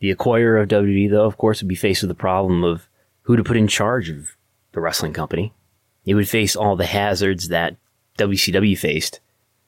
[0.00, 2.88] The acquirer of WWE, though, of course, would be faced with the problem of
[3.22, 4.36] who to put in charge of
[4.72, 5.54] the wrestling company.
[6.04, 7.76] He would face all the hazards that
[8.18, 9.20] WCW faced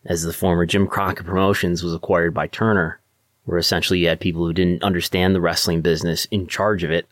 [0.05, 3.01] as the former Jim Crockett Promotions was acquired by Turner,
[3.45, 7.07] where essentially you had people who didn't understand the wrestling business in charge of it.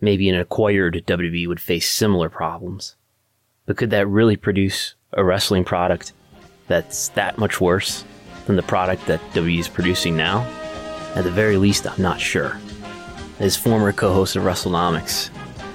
[0.00, 2.96] Maybe an acquired WWE would face similar problems.
[3.66, 6.12] But could that really produce a wrestling product
[6.68, 8.04] that's that much worse
[8.46, 10.42] than the product that WWE is producing now?
[11.14, 12.58] At the very least, I'm not sure.
[13.40, 15.30] As former co host of WrestleNomics,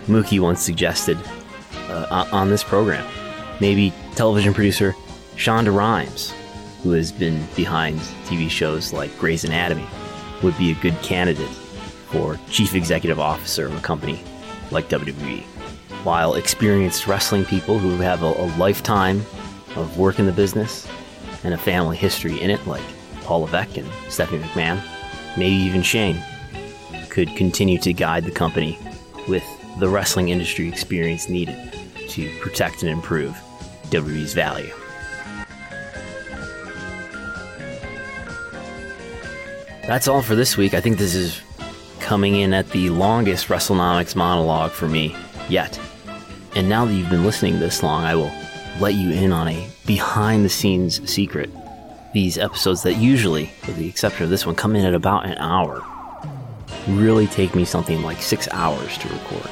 [0.06, 1.18] Mookie once suggested
[1.90, 3.06] uh, on this program,
[3.60, 4.96] maybe television producer
[5.36, 6.34] Shonda Rhimes,
[6.84, 9.88] who has been behind TV shows like Grey's Anatomy,
[10.42, 11.50] would be a good candidate
[12.08, 14.22] for chief executive officer of a company
[14.72, 15.44] like WWE.
[16.04, 19.26] While experienced wrestling people who have a, a lifetime
[19.76, 20.88] of work in the business
[21.44, 22.84] and a family history in it, like
[23.22, 24.82] Paul Levesque and Stephanie McMahon,
[25.38, 26.22] maybe even Shane,
[27.10, 28.78] could continue to guide the company
[29.28, 29.44] with
[29.80, 31.74] the wrestling industry experience needed
[32.14, 33.36] to protect and improve
[33.90, 34.74] WWE's value.
[39.88, 40.74] That's all for this week.
[40.74, 41.42] I think this is
[42.00, 45.16] coming in at the longest WrestleNomics monologue for me
[45.50, 45.80] yet.
[46.56, 48.32] And now that you've been listening this long, I will
[48.80, 51.50] let you in on a behind the scenes secret.
[52.14, 55.38] These episodes that usually, with the exception of this one, come in at about an
[55.40, 55.84] hour,
[56.88, 59.50] really take me something like six hours to record.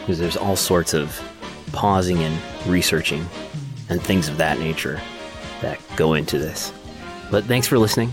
[0.00, 1.20] Because there's all sorts of
[1.72, 3.26] pausing and researching
[3.88, 5.00] and things of that nature
[5.60, 6.72] that go into this.
[7.30, 8.12] But thanks for listening.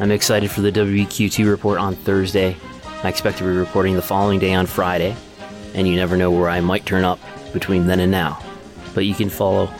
[0.00, 2.56] I'm excited for the WBQ2 report on Thursday.
[3.02, 5.16] I expect to be reporting the following day on Friday,
[5.74, 7.18] and you never know where I might turn up
[7.52, 8.42] between then and now.
[8.94, 9.70] But you can follow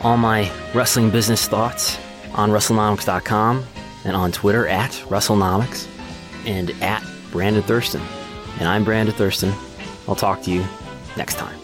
[0.00, 1.98] all my wrestling business thoughts
[2.34, 3.64] on WrestleNomics.com
[4.04, 5.88] and on Twitter at WrestleNomics
[6.46, 8.02] and at Brandon Thurston.
[8.58, 9.52] And I'm Brandon Thurston.
[10.06, 10.64] I'll talk to you
[11.16, 11.63] next time.